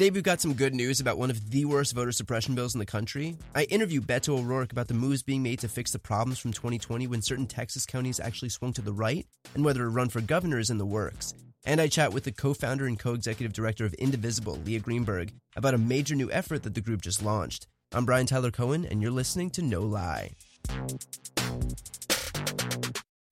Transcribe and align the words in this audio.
Today, 0.00 0.08
we've 0.08 0.22
got 0.22 0.40
some 0.40 0.54
good 0.54 0.74
news 0.74 0.98
about 0.98 1.18
one 1.18 1.28
of 1.28 1.50
the 1.50 1.66
worst 1.66 1.94
voter 1.94 2.10
suppression 2.10 2.54
bills 2.54 2.74
in 2.74 2.78
the 2.78 2.86
country. 2.86 3.36
I 3.54 3.64
interview 3.64 4.00
Beto 4.00 4.38
O'Rourke 4.38 4.72
about 4.72 4.88
the 4.88 4.94
moves 4.94 5.22
being 5.22 5.42
made 5.42 5.58
to 5.58 5.68
fix 5.68 5.90
the 5.90 5.98
problems 5.98 6.38
from 6.38 6.54
2020 6.54 7.06
when 7.06 7.20
certain 7.20 7.46
Texas 7.46 7.84
counties 7.84 8.18
actually 8.18 8.48
swung 8.48 8.72
to 8.72 8.80
the 8.80 8.94
right 8.94 9.26
and 9.54 9.62
whether 9.62 9.84
a 9.84 9.90
run 9.90 10.08
for 10.08 10.22
governor 10.22 10.58
is 10.58 10.70
in 10.70 10.78
the 10.78 10.86
works. 10.86 11.34
And 11.66 11.82
I 11.82 11.88
chat 11.88 12.14
with 12.14 12.24
the 12.24 12.32
co 12.32 12.54
founder 12.54 12.86
and 12.86 12.98
co 12.98 13.12
executive 13.12 13.52
director 13.52 13.84
of 13.84 13.92
Indivisible, 13.92 14.58
Leah 14.64 14.80
Greenberg, 14.80 15.34
about 15.54 15.74
a 15.74 15.78
major 15.78 16.14
new 16.14 16.32
effort 16.32 16.62
that 16.62 16.74
the 16.74 16.80
group 16.80 17.02
just 17.02 17.22
launched. 17.22 17.66
I'm 17.92 18.06
Brian 18.06 18.24
Tyler 18.24 18.50
Cohen, 18.50 18.86
and 18.86 19.02
you're 19.02 19.10
listening 19.10 19.50
to 19.50 19.60
No 19.60 19.82
Lie. 19.82 20.30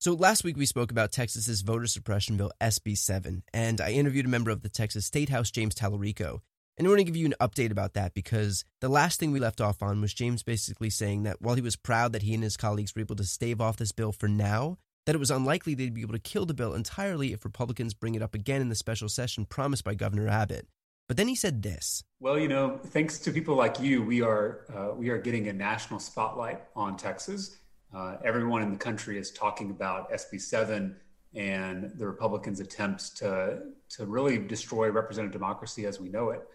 So 0.00 0.12
last 0.12 0.45
week 0.45 0.56
we 0.56 0.64
spoke 0.64 0.90
about 0.90 1.12
Texas's 1.12 1.62
voter 1.62 1.87
suppression 1.87 2.37
bill 2.37 2.52
SB 2.60 2.96
7 2.96 3.42
and 3.52 3.80
I 3.80 3.90
interviewed 3.90 4.26
a 4.26 4.28
member 4.28 4.50
of 4.50 4.62
the 4.62 4.68
Texas 4.68 5.06
State 5.06 5.28
House 5.28 5.50
James 5.50 5.74
Talarico. 5.74 6.40
And 6.78 6.87
I 6.87 6.91
want 6.91 7.00
to 7.00 7.05
give 7.05 7.16
you 7.16 7.27
an 7.27 7.34
update 7.41 7.73
about 7.73 7.95
that 7.95 8.14
because 8.14 8.64
the 8.80 8.88
last 8.88 9.18
thing 9.18 9.32
we 9.32 9.41
left 9.41 9.60
off 9.60 9.82
on 9.82 10.00
was 10.00 10.14
James 10.14 10.45
basically 10.45 10.91
saying 10.91 11.24
that 11.24 11.42
while 11.42 11.56
he 11.56 11.60
was 11.60 11.74
proud 11.74 12.12
that 12.12 12.23
he 12.23 12.34
and 12.34 12.43
his 12.45 12.57
colleagues 12.57 12.95
were 12.95 13.01
able 13.01 13.16
to 13.16 13.24
stave 13.24 13.60
off 13.60 13.76
this 13.76 13.90
bill 13.90 14.12
for 14.12 14.29
now, 14.29 14.79
that 15.04 15.16
it 15.16 15.18
was 15.18 15.30
unlikely 15.30 15.74
they'd 15.74 15.93
be 15.93 16.02
able 16.02 16.12
to 16.12 16.21
kill 16.21 16.46
the 16.46 16.54
bill 16.54 16.74
entirely 16.74 17.32
if 17.32 17.45
Republicans 17.45 17.95
bring 17.95 18.15
it 18.15 18.23
up 18.23 18.32
again 18.32 18.60
in 18.60 18.68
the 18.68 18.76
special 18.76 19.09
session 19.09 19.45
promised 19.45 19.82
by 19.82 19.95
Governor 19.95 20.29
Abbott. 20.29 20.68
But 21.09 21.16
then 21.16 21.26
he 21.26 21.34
said 21.34 21.62
this. 21.62 22.04
Well, 22.21 22.38
you 22.38 22.46
know, 22.46 22.79
thanks 22.84 23.18
to 23.21 23.32
people 23.32 23.56
like 23.56 23.80
you, 23.80 24.02
we 24.02 24.23
are 24.23 24.66
uh, 24.73 24.95
we 24.95 25.09
are 25.09 25.18
getting 25.18 25.49
a 25.49 25.52
national 25.52 25.99
spotlight 25.99 26.60
on 26.76 26.96
Texas. 26.96 27.56
Uh, 27.93 28.18
everyone 28.24 28.62
in 28.62 28.71
the 28.71 28.79
country 28.79 29.18
is 29.18 29.32
talking 29.32 29.71
about 29.71 30.12
SB 30.12 30.40
seven 30.40 30.95
and 31.34 31.90
the 31.96 32.06
Republicans' 32.06 32.60
attempts 32.60 33.10
to 33.10 33.62
to 33.88 34.06
really 34.06 34.38
destroy 34.38 34.90
representative 34.90 35.32
democracy 35.32 35.87
as 35.87 35.99
we 35.99 36.09
know 36.09 36.30
it. 36.30 36.46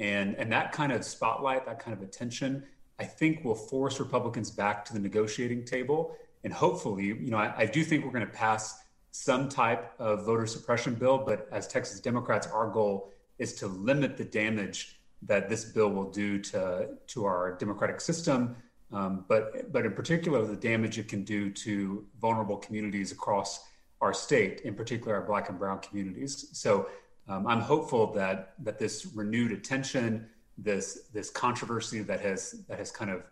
And, 0.00 0.34
and 0.36 0.50
that 0.50 0.72
kind 0.72 0.90
of 0.90 1.04
spotlight, 1.04 1.64
that 1.66 1.78
kind 1.78 1.96
of 1.96 2.02
attention, 2.02 2.64
I 2.98 3.04
think 3.04 3.44
will 3.44 3.54
force 3.54 4.00
Republicans 4.00 4.50
back 4.50 4.84
to 4.86 4.92
the 4.92 4.98
negotiating 4.98 5.64
table. 5.64 6.16
And 6.42 6.52
hopefully, 6.52 7.06
you 7.06 7.30
know, 7.30 7.36
I, 7.36 7.54
I 7.58 7.66
do 7.66 7.84
think 7.84 8.04
we're 8.04 8.10
going 8.10 8.26
to 8.26 8.32
pass 8.32 8.82
some 9.12 9.48
type 9.48 9.92
of 9.98 10.24
voter 10.24 10.46
suppression 10.46 10.94
bill. 10.94 11.18
But 11.18 11.48
as 11.52 11.68
Texas 11.68 12.00
Democrats, 12.00 12.48
our 12.48 12.68
goal 12.68 13.12
is 13.38 13.54
to 13.54 13.66
limit 13.68 14.16
the 14.16 14.24
damage 14.24 15.00
that 15.22 15.48
this 15.48 15.66
bill 15.66 15.90
will 15.90 16.10
do 16.10 16.38
to, 16.38 16.88
to 17.08 17.24
our 17.26 17.56
democratic 17.58 18.00
system, 18.00 18.56
um, 18.92 19.24
but, 19.28 19.70
but 19.72 19.84
in 19.86 19.92
particular, 19.92 20.44
the 20.44 20.56
damage 20.56 20.98
it 20.98 21.08
can 21.08 21.22
do 21.22 21.50
to 21.50 22.04
vulnerable 22.20 22.56
communities 22.56 23.12
across 23.12 23.64
our 24.00 24.12
state, 24.12 24.62
in 24.62 24.74
particular 24.74 25.14
our 25.14 25.22
Black 25.22 25.48
and 25.48 25.58
Brown 25.58 25.78
communities. 25.80 26.48
So 26.52 26.88
um, 27.30 27.46
I'm 27.46 27.60
hopeful 27.60 28.12
that 28.14 28.54
that 28.64 28.78
this 28.78 29.06
renewed 29.14 29.52
attention, 29.52 30.26
this 30.58 31.02
this 31.14 31.30
controversy 31.30 32.00
that 32.00 32.20
has 32.20 32.64
that 32.68 32.78
has 32.78 32.90
kind 32.90 33.10
of 33.10 33.22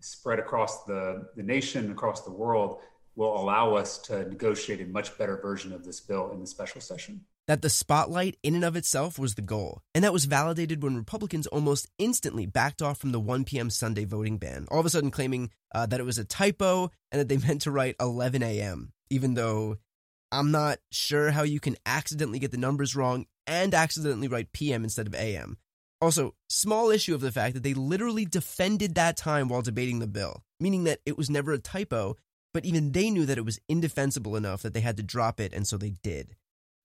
spread 0.00 0.40
across 0.40 0.84
the 0.84 1.28
the 1.36 1.42
nation, 1.42 1.92
across 1.92 2.22
the 2.22 2.32
world, 2.32 2.80
will 3.14 3.36
allow 3.40 3.76
us 3.76 3.98
to 3.98 4.28
negotiate 4.28 4.80
a 4.80 4.86
much 4.86 5.16
better 5.16 5.36
version 5.36 5.72
of 5.72 5.84
this 5.84 6.00
bill 6.00 6.32
in 6.32 6.40
the 6.40 6.46
special 6.46 6.80
session. 6.80 7.20
That 7.46 7.62
the 7.62 7.70
spotlight 7.70 8.38
in 8.42 8.56
and 8.56 8.64
of 8.64 8.74
itself 8.74 9.18
was 9.18 9.36
the 9.36 9.42
goal, 9.42 9.82
and 9.94 10.02
that 10.02 10.12
was 10.12 10.24
validated 10.24 10.82
when 10.82 10.96
Republicans 10.96 11.46
almost 11.46 11.88
instantly 11.96 12.46
backed 12.46 12.82
off 12.82 12.98
from 12.98 13.12
the 13.12 13.20
1 13.20 13.44
p.m. 13.44 13.70
Sunday 13.70 14.04
voting 14.04 14.38
ban, 14.38 14.66
all 14.68 14.80
of 14.80 14.86
a 14.86 14.90
sudden 14.90 15.12
claiming 15.12 15.50
uh, 15.72 15.86
that 15.86 16.00
it 16.00 16.06
was 16.06 16.18
a 16.18 16.24
typo 16.24 16.90
and 17.12 17.20
that 17.20 17.28
they 17.28 17.36
meant 17.46 17.60
to 17.62 17.70
write 17.70 17.94
11 18.00 18.42
a.m., 18.42 18.92
even 19.10 19.34
though 19.34 19.76
I'm 20.32 20.50
not 20.50 20.78
sure 20.90 21.30
how 21.30 21.44
you 21.44 21.60
can 21.60 21.76
accidentally 21.86 22.40
get 22.40 22.50
the 22.50 22.56
numbers 22.56 22.96
wrong 22.96 23.26
and 23.46 23.74
accidentally 23.74 24.28
write 24.28 24.52
PM 24.52 24.84
instead 24.84 25.06
of 25.06 25.14
AM. 25.14 25.58
Also, 26.00 26.34
small 26.48 26.90
issue 26.90 27.14
of 27.14 27.20
the 27.20 27.32
fact 27.32 27.54
that 27.54 27.62
they 27.62 27.74
literally 27.74 28.24
defended 28.24 28.94
that 28.94 29.16
time 29.16 29.48
while 29.48 29.62
debating 29.62 30.00
the 30.00 30.06
bill, 30.06 30.42
meaning 30.60 30.84
that 30.84 31.00
it 31.06 31.16
was 31.16 31.30
never 31.30 31.52
a 31.52 31.58
typo, 31.58 32.16
but 32.52 32.64
even 32.64 32.92
they 32.92 33.10
knew 33.10 33.24
that 33.26 33.38
it 33.38 33.44
was 33.44 33.60
indefensible 33.68 34.36
enough 34.36 34.62
that 34.62 34.74
they 34.74 34.80
had 34.80 34.96
to 34.96 35.02
drop 35.02 35.40
it, 35.40 35.52
and 35.52 35.66
so 35.66 35.76
they 35.76 35.94
did. 36.02 36.36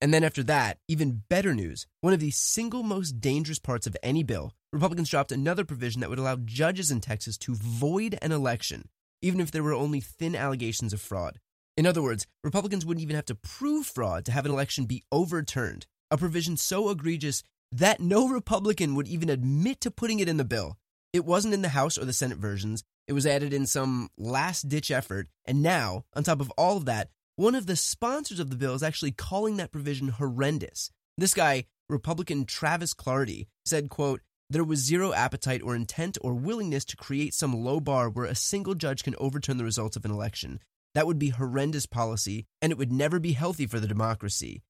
And 0.01 0.13
then 0.13 0.23
after 0.23 0.43
that, 0.43 0.77
even 0.87 1.23
better 1.29 1.53
news 1.53 1.85
one 2.01 2.13
of 2.13 2.21
the 2.21 2.31
single 2.31 2.83
most 2.83 3.19
dangerous 3.19 3.59
parts 3.59 3.85
of 3.85 3.97
any 4.01 4.23
bill, 4.23 4.53
Republicans 4.71 5.09
dropped 5.09 5.31
another 5.31 5.65
provision 5.65 6.01
that 6.01 6.09
would 6.09 6.19
allow 6.19 6.37
judges 6.37 6.89
in 6.91 7.01
Texas 7.01 7.37
to 7.39 7.55
void 7.55 8.17
an 8.21 8.31
election, 8.31 8.87
even 9.21 9.41
if 9.41 9.51
there 9.51 9.63
were 9.63 9.73
only 9.73 9.99
thin 9.99 10.35
allegations 10.35 10.93
of 10.93 11.01
fraud. 11.01 11.39
In 11.75 11.85
other 11.85 12.01
words, 12.01 12.25
Republicans 12.43 12.85
wouldn't 12.85 13.03
even 13.03 13.15
have 13.15 13.25
to 13.25 13.35
prove 13.35 13.85
fraud 13.85 14.25
to 14.25 14.31
have 14.31 14.45
an 14.45 14.51
election 14.51 14.85
be 14.85 15.03
overturned, 15.11 15.87
a 16.11 16.17
provision 16.17 16.57
so 16.57 16.89
egregious 16.89 17.43
that 17.71 17.99
no 17.99 18.27
Republican 18.27 18.95
would 18.95 19.07
even 19.07 19.29
admit 19.29 19.81
to 19.81 19.91
putting 19.91 20.19
it 20.19 20.29
in 20.29 20.37
the 20.37 20.43
bill. 20.43 20.77
It 21.13 21.25
wasn't 21.25 21.53
in 21.53 21.61
the 21.61 21.69
House 21.69 21.97
or 21.97 22.05
the 22.05 22.13
Senate 22.13 22.37
versions. 22.37 22.83
It 23.07 23.13
was 23.13 23.25
added 23.25 23.53
in 23.53 23.65
some 23.65 24.09
last 24.17 24.69
ditch 24.69 24.91
effort. 24.91 25.27
And 25.45 25.61
now, 25.63 26.05
on 26.13 26.23
top 26.23 26.41
of 26.41 26.51
all 26.51 26.77
of 26.77 26.85
that, 26.85 27.09
one 27.35 27.55
of 27.55 27.65
the 27.65 27.75
sponsors 27.75 28.39
of 28.39 28.49
the 28.49 28.55
bill 28.55 28.73
is 28.73 28.83
actually 28.83 29.11
calling 29.11 29.57
that 29.57 29.71
provision 29.71 30.09
horrendous. 30.09 30.91
This 31.17 31.33
guy, 31.33 31.65
Republican 31.87 32.45
Travis 32.45 32.93
Clardy, 32.93 33.47
said, 33.65 33.89
quote, 33.89 34.21
there 34.51 34.63
was 34.63 34.79
zero 34.79 35.13
appetite 35.13 35.61
or 35.63 35.75
intent 35.75 36.17
or 36.21 36.33
willingness 36.33 36.83
to 36.85 36.97
create 36.97 37.33
some 37.35 37.53
low 37.53 37.79
bar 37.79 38.09
where 38.09 38.25
a 38.25 38.35
single 38.35 38.73
judge 38.73 39.03
can 39.03 39.15
overturn 39.19 39.57
the 39.57 39.63
results 39.63 39.95
of 39.95 40.05
an 40.05 40.11
election. 40.11 40.59
That 40.95 41.05
would 41.05 41.19
be 41.19 41.29
horrendous 41.29 41.85
policy, 41.85 42.47
and 42.61 42.71
it 42.71 42.77
would 42.77 42.91
never 42.91 43.19
be 43.19 43.33
healthy 43.33 43.67
for 43.67 43.79
the 43.79 43.87
democracy. 43.87 44.63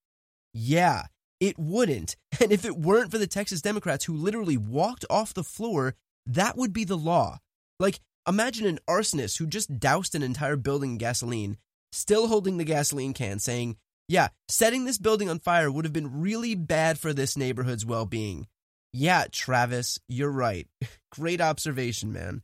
Yeah, 0.54 1.04
it 1.40 1.58
wouldn't. 1.58 2.16
And 2.42 2.54
if 2.54 2.64
it 2.64 2.78
weren't 2.78 3.12
for 3.12 3.18
the 3.18 3.28
Texas 3.28 3.62
Democrats 3.62 4.06
who 4.06 4.14
literally 4.14 4.56
walked 4.56 5.04
off 5.10 5.34
the 5.34 5.44
floor, 5.44 5.96
that 6.26 6.56
would 6.56 6.72
be 6.72 6.86
the 6.86 6.96
law. 6.96 7.40
Like, 7.82 8.00
imagine 8.26 8.66
an 8.66 8.80
arsonist 8.90 9.38
who 9.38 9.46
just 9.46 9.78
doused 9.78 10.16
an 10.16 10.24
entire 10.24 10.56
building 10.56 10.92
in 10.92 10.98
gasoline, 10.98 11.58
still 11.92 12.28
holding 12.28 12.58
the 12.58 12.64
gasoline 12.64 13.14
can, 13.14 13.40
saying, 13.40 13.76
Yeah, 14.08 14.30
setting 14.48 14.86
this 14.86 14.98
building 14.98 15.30
on 15.30 15.40
fire 15.40 15.70
would 15.70 15.84
have 15.84 15.92
been 15.92 16.22
really 16.22 16.56
bad 16.56 16.98
for 16.98 17.12
this 17.12 17.36
neighborhood's 17.36 17.86
well 17.86 18.06
being. 18.06 18.48
Yeah, 18.94 19.26
Travis, 19.30 20.00
you're 20.08 20.32
right. 20.32 20.68
Great 21.12 21.42
observation, 21.42 22.14
man. 22.14 22.42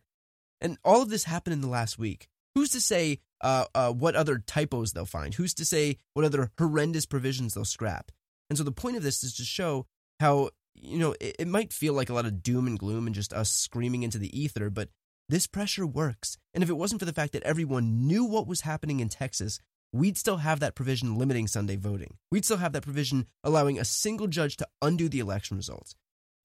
And 0.60 0.78
all 0.84 1.02
of 1.02 1.10
this 1.10 1.24
happened 1.24 1.54
in 1.54 1.62
the 1.62 1.70
last 1.70 1.98
week. 1.98 2.28
Who's 2.54 2.72
to 2.72 2.82
say 2.82 3.20
uh, 3.42 3.66
uh, 3.74 3.92
what 3.92 4.16
other 4.16 4.40
typos 4.40 4.94
they'll 4.94 5.06
find? 5.06 5.34
Who's 5.34 5.54
to 5.56 5.66
say 5.66 5.98
what 6.14 6.26
other 6.26 6.52
horrendous 6.58 7.06
provisions 7.06 7.54
they'll 7.54 7.66
scrap? 7.66 8.12
And 8.50 8.58
so 8.58 8.64
the 8.64 8.72
point 8.72 8.98
of 8.98 9.04
this 9.04 9.24
is 9.24 9.36
to 9.36 9.44
show 9.44 9.88
how, 10.20 10.50
you 10.76 10.98
know, 10.98 11.16
it, 11.20 11.36
it 11.40 11.48
might 11.48 11.74
feel 11.74 11.94
like 11.94 12.10
a 12.10 12.14
lot 12.14 12.26
of 12.26 12.44
doom 12.44 12.68
and 12.68 12.78
gloom 12.78 13.06
and 13.08 13.16
just 13.16 13.34
us 13.34 13.52
screaming 13.52 14.04
into 14.04 14.18
the 14.18 14.38
ether, 14.40 14.70
but 14.70 14.90
this 15.30 15.48
pressure 15.48 15.88
works. 15.88 16.38
And 16.54 16.64
if 16.64 16.70
it 16.70 16.78
wasn't 16.78 17.02
for 17.02 17.06
the 17.06 17.14
fact 17.14 17.34
that 17.34 17.44
everyone 17.44 18.08
knew 18.08 18.26
what 18.26 18.48
was 18.48 18.62
happening 18.62 19.00
in 19.00 19.10
Texas, 19.10 19.60
we'd 19.92 20.18
still 20.18 20.38
have 20.38 20.60
that 20.60 20.76
provision 20.76 21.18
limiting 21.18 21.48
Sunday 21.48 21.76
voting. 21.76 22.18
We'd 22.32 22.46
still 22.46 22.58
have 22.58 22.74
that 22.74 22.84
provision 22.84 23.28
allowing 23.44 23.80
a 23.80 23.86
single 23.86 24.28
judge 24.28 24.58
to 24.58 24.68
undo 24.82 25.10
the 25.10 25.20
election 25.20 25.58
results. 25.58 25.96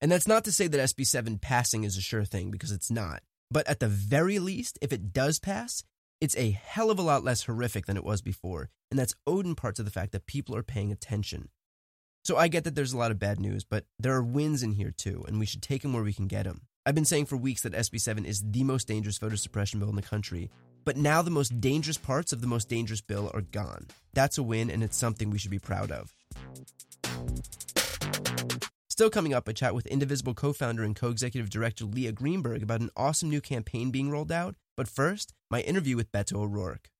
And 0.00 0.10
that's 0.10 0.28
not 0.28 0.44
to 0.44 0.52
say 0.52 0.66
that 0.66 0.80
SB 0.80 1.06
7 1.06 1.38
passing 1.38 1.84
is 1.84 1.96
a 1.96 2.00
sure 2.00 2.24
thing, 2.24 2.50
because 2.50 2.72
it's 2.72 2.90
not. 2.90 3.22
But 3.50 3.66
at 3.68 3.80
the 3.80 3.88
very 3.88 4.38
least, 4.38 4.78
if 4.80 4.92
it 4.92 5.12
does 5.12 5.38
pass, 5.38 5.84
it's 6.20 6.36
a 6.36 6.52
hell 6.52 6.90
of 6.90 6.98
a 6.98 7.02
lot 7.02 7.24
less 7.24 7.44
horrific 7.44 7.86
than 7.86 7.96
it 7.96 8.04
was 8.04 8.22
before. 8.22 8.70
And 8.90 8.98
that's 8.98 9.14
owed 9.26 9.46
in 9.46 9.54
part 9.54 9.76
to 9.76 9.82
the 9.82 9.90
fact 9.90 10.12
that 10.12 10.26
people 10.26 10.56
are 10.56 10.62
paying 10.62 10.92
attention. 10.92 11.48
So 12.22 12.36
I 12.36 12.48
get 12.48 12.64
that 12.64 12.74
there's 12.74 12.92
a 12.92 12.98
lot 12.98 13.10
of 13.10 13.18
bad 13.18 13.40
news, 13.40 13.64
but 13.64 13.86
there 13.98 14.14
are 14.14 14.22
wins 14.22 14.62
in 14.62 14.72
here 14.72 14.90
too, 14.90 15.24
and 15.26 15.38
we 15.38 15.46
should 15.46 15.62
take 15.62 15.82
them 15.82 15.92
where 15.92 16.02
we 16.02 16.12
can 16.12 16.26
get 16.26 16.44
them. 16.44 16.62
I've 16.84 16.94
been 16.94 17.04
saying 17.04 17.26
for 17.26 17.36
weeks 17.36 17.62
that 17.62 17.72
SB 17.72 18.00
7 18.00 18.24
is 18.24 18.42
the 18.44 18.64
most 18.64 18.86
dangerous 18.86 19.18
voter 19.18 19.36
suppression 19.36 19.80
bill 19.80 19.88
in 19.88 19.96
the 19.96 20.02
country, 20.02 20.50
but 20.84 20.96
now 20.96 21.22
the 21.22 21.30
most 21.30 21.60
dangerous 21.60 21.98
parts 21.98 22.32
of 22.32 22.40
the 22.40 22.46
most 22.46 22.68
dangerous 22.68 23.00
bill 23.00 23.30
are 23.32 23.40
gone. 23.40 23.86
That's 24.12 24.38
a 24.38 24.42
win, 24.42 24.70
and 24.70 24.82
it's 24.82 24.96
something 24.96 25.30
we 25.30 25.38
should 25.38 25.50
be 25.50 25.58
proud 25.58 25.90
of. 25.90 26.12
Still 28.88 29.10
coming 29.10 29.32
up, 29.32 29.48
a 29.48 29.54
chat 29.54 29.74
with 29.74 29.86
Indivisible 29.86 30.34
co 30.34 30.52
founder 30.52 30.82
and 30.82 30.94
co 30.94 31.08
executive 31.08 31.48
director 31.48 31.86
Leah 31.86 32.12
Greenberg 32.12 32.62
about 32.62 32.80
an 32.80 32.90
awesome 32.96 33.30
new 33.30 33.40
campaign 33.40 33.90
being 33.90 34.10
rolled 34.10 34.32
out. 34.32 34.56
But 34.76 34.88
first, 34.88 35.32
my 35.50 35.60
interview 35.62 35.96
with 35.96 36.12
Beto 36.12 36.36
O'Rourke. 36.36 36.90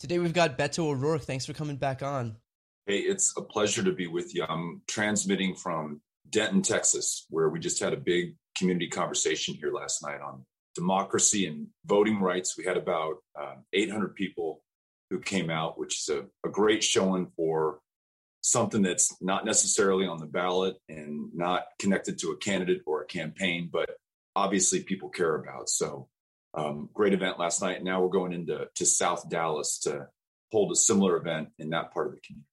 Today 0.00 0.18
we've 0.18 0.32
got 0.32 0.58
Beto 0.58 0.80
O'Rourke. 0.80 1.22
Thanks 1.22 1.46
for 1.46 1.52
coming 1.52 1.76
back 1.76 2.02
on. 2.02 2.36
Hey, 2.86 2.98
it's 2.98 3.32
a 3.38 3.40
pleasure 3.40 3.82
to 3.82 3.92
be 3.92 4.08
with 4.08 4.34
you. 4.34 4.44
I'm 4.46 4.82
transmitting 4.86 5.54
from 5.54 6.02
Denton, 6.28 6.60
Texas, 6.60 7.24
where 7.30 7.48
we 7.48 7.58
just 7.58 7.80
had 7.80 7.94
a 7.94 7.96
big 7.96 8.34
community 8.54 8.88
conversation 8.88 9.54
here 9.54 9.72
last 9.72 10.02
night 10.02 10.20
on 10.20 10.44
democracy 10.74 11.46
and 11.46 11.68
voting 11.86 12.20
rights. 12.20 12.58
We 12.58 12.64
had 12.66 12.76
about 12.76 13.14
um, 13.40 13.64
800 13.72 14.14
people 14.14 14.62
who 15.08 15.18
came 15.18 15.48
out, 15.48 15.78
which 15.78 16.00
is 16.00 16.10
a, 16.10 16.26
a 16.46 16.50
great 16.50 16.84
showing 16.84 17.28
for 17.36 17.78
something 18.42 18.82
that's 18.82 19.16
not 19.22 19.46
necessarily 19.46 20.06
on 20.06 20.18
the 20.18 20.26
ballot 20.26 20.76
and 20.86 21.30
not 21.34 21.64
connected 21.78 22.18
to 22.18 22.32
a 22.32 22.36
candidate 22.36 22.82
or 22.84 23.00
a 23.00 23.06
campaign, 23.06 23.70
but 23.72 23.96
obviously 24.36 24.82
people 24.82 25.08
care 25.08 25.36
about. 25.36 25.70
So, 25.70 26.08
um, 26.52 26.90
great 26.92 27.14
event 27.14 27.38
last 27.38 27.62
night. 27.62 27.82
Now 27.82 28.02
we're 28.02 28.10
going 28.10 28.34
into 28.34 28.68
to 28.74 28.84
South 28.84 29.30
Dallas 29.30 29.78
to 29.84 30.08
hold 30.52 30.70
a 30.70 30.76
similar 30.76 31.16
event 31.16 31.48
in 31.58 31.70
that 31.70 31.90
part 31.90 32.08
of 32.08 32.12
the 32.12 32.20
community. 32.20 32.46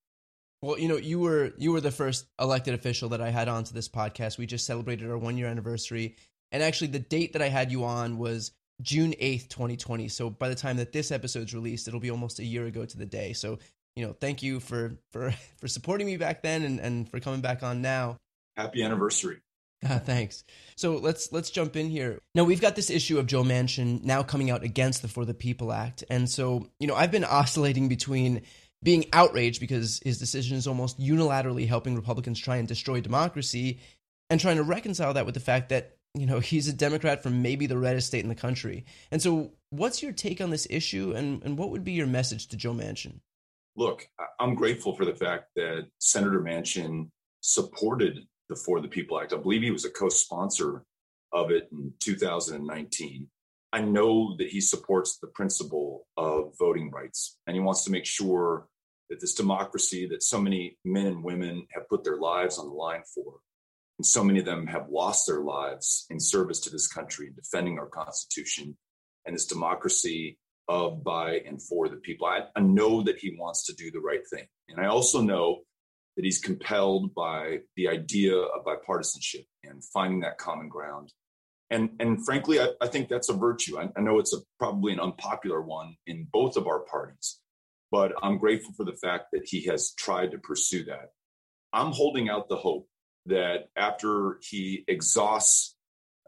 Well, 0.62 0.78
you 0.78 0.88
know, 0.88 0.98
you 0.98 1.20
were 1.20 1.54
you 1.58 1.72
were 1.72 1.82
the 1.82 1.92
first 1.92 2.26
elected 2.40 2.76
official 2.76 3.10
that 3.10 3.22
I 3.22 3.30
had 3.30 3.48
onto 3.48 3.74
this 3.74 3.90
podcast. 3.90 4.38
We 4.38 4.46
just 4.46 4.66
celebrated 4.66 5.10
our 5.10 5.18
one 5.18 5.38
year 5.38 5.48
anniversary, 5.48 6.16
and 6.52 6.62
actually, 6.62 6.88
the 6.88 7.00
date 7.00 7.34
that 7.34 7.42
I 7.42 7.50
had 7.50 7.72
you 7.72 7.84
on 7.84 8.20
was 8.20 8.52
June 8.82 9.16
eighth, 9.20 9.50
twenty 9.50 9.76
twenty. 9.76 10.08
So 10.08 10.30
by 10.30 10.50
the 10.50 10.56
time 10.56 10.78
that 10.78 10.94
this 10.94 11.12
episode's 11.12 11.56
released, 11.56 11.88
it'll 11.88 12.00
be 12.00 12.12
almost 12.12 12.40
a 12.40 12.46
year 12.46 12.68
ago 12.68 12.86
to 12.86 12.98
the 12.98 13.08
day. 13.08 13.34
So 13.34 13.58
you 13.96 14.06
know, 14.06 14.14
thank 14.14 14.44
you 14.44 14.60
for 14.60 14.98
for 15.12 15.34
for 15.58 15.68
supporting 15.68 16.06
me 16.06 16.18
back 16.18 16.44
then 16.44 16.64
and 16.64 16.80
and 16.80 17.10
for 17.10 17.20
coming 17.20 17.42
back 17.42 17.64
on 17.64 17.82
now. 17.82 18.18
Happy 18.56 18.84
anniversary. 18.84 19.40
Ah, 19.84 20.00
thanks. 20.04 20.44
So 20.76 20.98
let's 20.98 21.32
let's 21.32 21.50
jump 21.50 21.76
in 21.76 21.90
here. 21.90 22.20
Now 22.36 22.44
we've 22.44 22.62
got 22.62 22.76
this 22.76 22.90
issue 22.90 23.18
of 23.18 23.28
Joe 23.28 23.44
Manchin 23.44 24.04
now 24.04 24.24
coming 24.24 24.52
out 24.52 24.64
against 24.64 25.02
the 25.02 25.08
For 25.08 25.26
the 25.26 25.34
People 25.34 25.72
Act, 25.72 26.04
and 26.10 26.30
so 26.30 26.68
you 26.80 26.88
know 26.88 26.96
I've 26.96 27.12
been 27.12 27.24
oscillating 27.24 27.90
between 27.90 28.44
being 28.84 29.06
outraged 29.14 29.60
because 29.60 30.00
his 30.04 30.18
decision 30.18 30.58
is 30.58 30.68
almost 30.68 31.00
unilaterally 31.00 31.68
helping 31.68 31.96
Republicans 31.96 32.40
try 32.40 32.58
and 32.58 32.68
destroy 32.68 33.02
democracy, 33.02 33.80
and 34.30 34.40
trying 34.40 34.58
to 34.58 34.64
reconcile 34.64 35.14
that 35.14 35.26
with 35.26 35.34
the 35.36 35.42
fact 35.42 35.70
that 35.70 35.98
you 36.16 36.26
know 36.26 36.40
he's 36.52 36.68
a 36.68 36.74
Democrat 36.74 37.24
from 37.24 37.42
maybe 37.42 37.68
the 37.68 37.78
reddest 37.78 38.08
state 38.08 38.24
in 38.24 38.30
the 38.30 38.36
country. 38.36 38.86
And 39.12 39.22
so, 39.22 39.52
what's 39.70 40.02
your 40.02 40.12
take 40.12 40.42
on 40.42 40.50
this 40.50 40.68
issue, 40.70 41.14
and 41.16 41.44
and 41.44 41.58
what 41.58 41.70
would 41.72 41.84
be 41.84 41.94
your 41.94 42.08
message 42.08 42.48
to 42.48 42.58
Joe 42.58 42.74
Manchin? 42.74 43.20
Look, 43.76 44.10
I'm 44.40 44.56
grateful 44.56 44.96
for 44.96 45.06
the 45.06 45.16
fact 45.16 45.46
that 45.56 45.88
Senator 46.00 46.42
Manchin 46.42 47.10
supported 47.40 48.20
the 48.50 48.56
For 48.56 48.82
the 48.82 48.88
People 48.88 49.20
Act. 49.20 49.34
I 49.34 49.38
believe 49.38 49.62
he 49.62 49.72
was 49.72 49.86
a 49.86 49.90
co-sponsor 49.90 50.84
of 51.32 51.52
it 51.52 51.70
in 51.72 51.94
2019. 52.00 53.28
I 53.74 53.82
know 53.82 54.36
that 54.38 54.50
he 54.50 54.60
supports 54.60 55.18
the 55.18 55.28
principle 55.28 56.06
of 56.18 56.54
voting 56.60 56.92
rights, 56.92 57.38
and 57.48 57.56
he 57.56 57.62
wants 57.62 57.86
to 57.86 57.92
make 57.92 58.06
sure 58.06 58.68
that 59.12 59.20
this 59.20 59.36
democracy 59.36 60.08
that 60.08 60.24
so 60.24 60.40
many 60.40 60.78
men 60.86 61.06
and 61.06 61.24
women 61.24 61.68
have 61.74 61.88
put 61.90 62.02
their 62.06 62.16
lives 62.16 62.58
on 62.58 62.70
the 62.70 62.74
line 62.74 63.04
for, 63.14 63.40
and 64.00 64.06
so 64.06 64.24
many 64.24 64.40
of 64.40 64.46
them 64.46 64.66
have 64.66 64.90
lost 64.90 65.28
their 65.28 65.42
lives 65.42 66.06
in 66.10 66.18
service 66.18 66.62
to 66.62 66.70
this 66.70 66.88
country, 66.88 67.28
and 67.28 67.36
defending 67.36 67.78
our 67.78 67.88
Constitution 67.88 68.78
and 69.26 69.36
this 69.36 69.46
democracy 69.46 70.40
of, 70.70 71.04
by, 71.04 71.40
and 71.46 71.62
for 71.62 71.90
the 71.90 71.98
people. 71.98 72.26
I, 72.26 72.44
I 72.56 72.62
know 72.62 73.04
that 73.04 73.20
he 73.20 73.36
wants 73.38 73.66
to 73.66 73.74
do 73.74 73.92
the 73.92 74.00
right 74.00 74.26
thing. 74.34 74.48
And 74.70 74.80
I 74.80 74.88
also 74.88 75.22
know 75.22 75.60
that 76.16 76.24
he's 76.24 76.40
compelled 76.40 77.14
by 77.14 77.60
the 77.76 77.90
idea 77.90 78.38
of 78.38 78.64
bipartisanship 78.64 79.46
and 79.66 79.84
finding 79.84 80.22
that 80.22 80.38
common 80.38 80.70
ground. 80.70 81.12
And, 81.70 81.90
and 82.00 82.24
frankly, 82.24 82.62
I, 82.62 82.70
I 82.80 82.88
think 82.88 83.10
that's 83.10 83.30
a 83.30 83.34
virtue. 83.34 83.78
I, 83.78 83.90
I 83.98 84.00
know 84.00 84.20
it's 84.20 84.34
a, 84.34 84.38
probably 84.58 84.94
an 84.94 85.02
unpopular 85.02 85.62
one 85.62 85.96
in 86.08 86.28
both 86.32 86.56
of 86.56 86.68
our 86.68 86.80
parties 86.80 87.41
but 87.92 88.14
I'm 88.24 88.38
grateful 88.38 88.74
for 88.74 88.86
the 88.86 88.96
fact 88.96 89.26
that 89.34 89.44
he 89.46 89.66
has 89.66 89.94
tried 89.94 90.32
to 90.32 90.38
pursue 90.38 90.86
that. 90.86 91.12
I'm 91.74 91.92
holding 91.92 92.30
out 92.30 92.48
the 92.48 92.56
hope 92.56 92.88
that 93.28 93.70
after 93.76 94.40
he 94.42 94.84
exhausts 94.88 95.76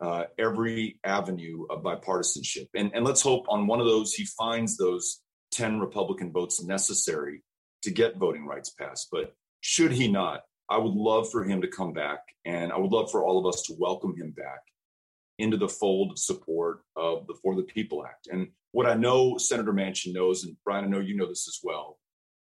uh, 0.02 0.26
every 0.38 1.00
avenue 1.04 1.66
of 1.70 1.84
bipartisanship, 1.84 2.68
and, 2.76 2.92
and 2.94 3.06
let's 3.06 3.22
hope 3.22 3.46
on 3.48 3.68
one 3.68 3.80
of 3.80 3.86
those 3.86 4.14
he 4.14 4.26
finds 4.26 4.78
those 4.78 5.22
10 5.52 5.80
Republican 5.80 6.32
votes 6.32 6.64
necessary 6.64 7.42
to 7.84 7.92
get 7.92 8.18
voting 8.18 8.46
rights 8.46 8.70
passed. 8.70 9.08
But 9.12 9.34
should 9.62 9.92
he 9.92 10.08
not, 10.10 10.42
I 10.70 10.78
would 10.78 10.94
love 10.94 11.30
for 11.32 11.44
him 11.44 11.62
to 11.62 11.68
come 11.68 11.94
back, 11.94 12.20
and 12.46 12.72
I 12.72 12.78
would 12.78 12.92
love 12.92 13.12
for 13.12 13.24
all 13.24 13.40
of 13.40 13.54
us 13.54 13.64
to 13.64 13.76
welcome 13.78 14.16
him 14.18 14.32
back 14.32 14.60
into 15.40 15.58
the 15.58 15.70
fold 15.70 16.12
of 16.12 16.20
support 16.20 16.82
of 16.96 17.28
the 17.28 17.36
For 17.42 17.56
the 17.56 17.64
People 17.64 18.06
Act. 18.06 18.28
And 18.32 18.50
what 18.74 18.88
I 18.88 18.96
know 18.96 19.38
Senator 19.38 19.72
Manchin 19.72 20.14
knows, 20.14 20.44
and 20.44 20.58
Brian, 20.66 20.84
I 20.84 20.88
know 20.88 21.00
you 21.00 21.16
know 21.16 21.28
this 21.28 21.48
as 21.48 21.60
well, 21.64 22.00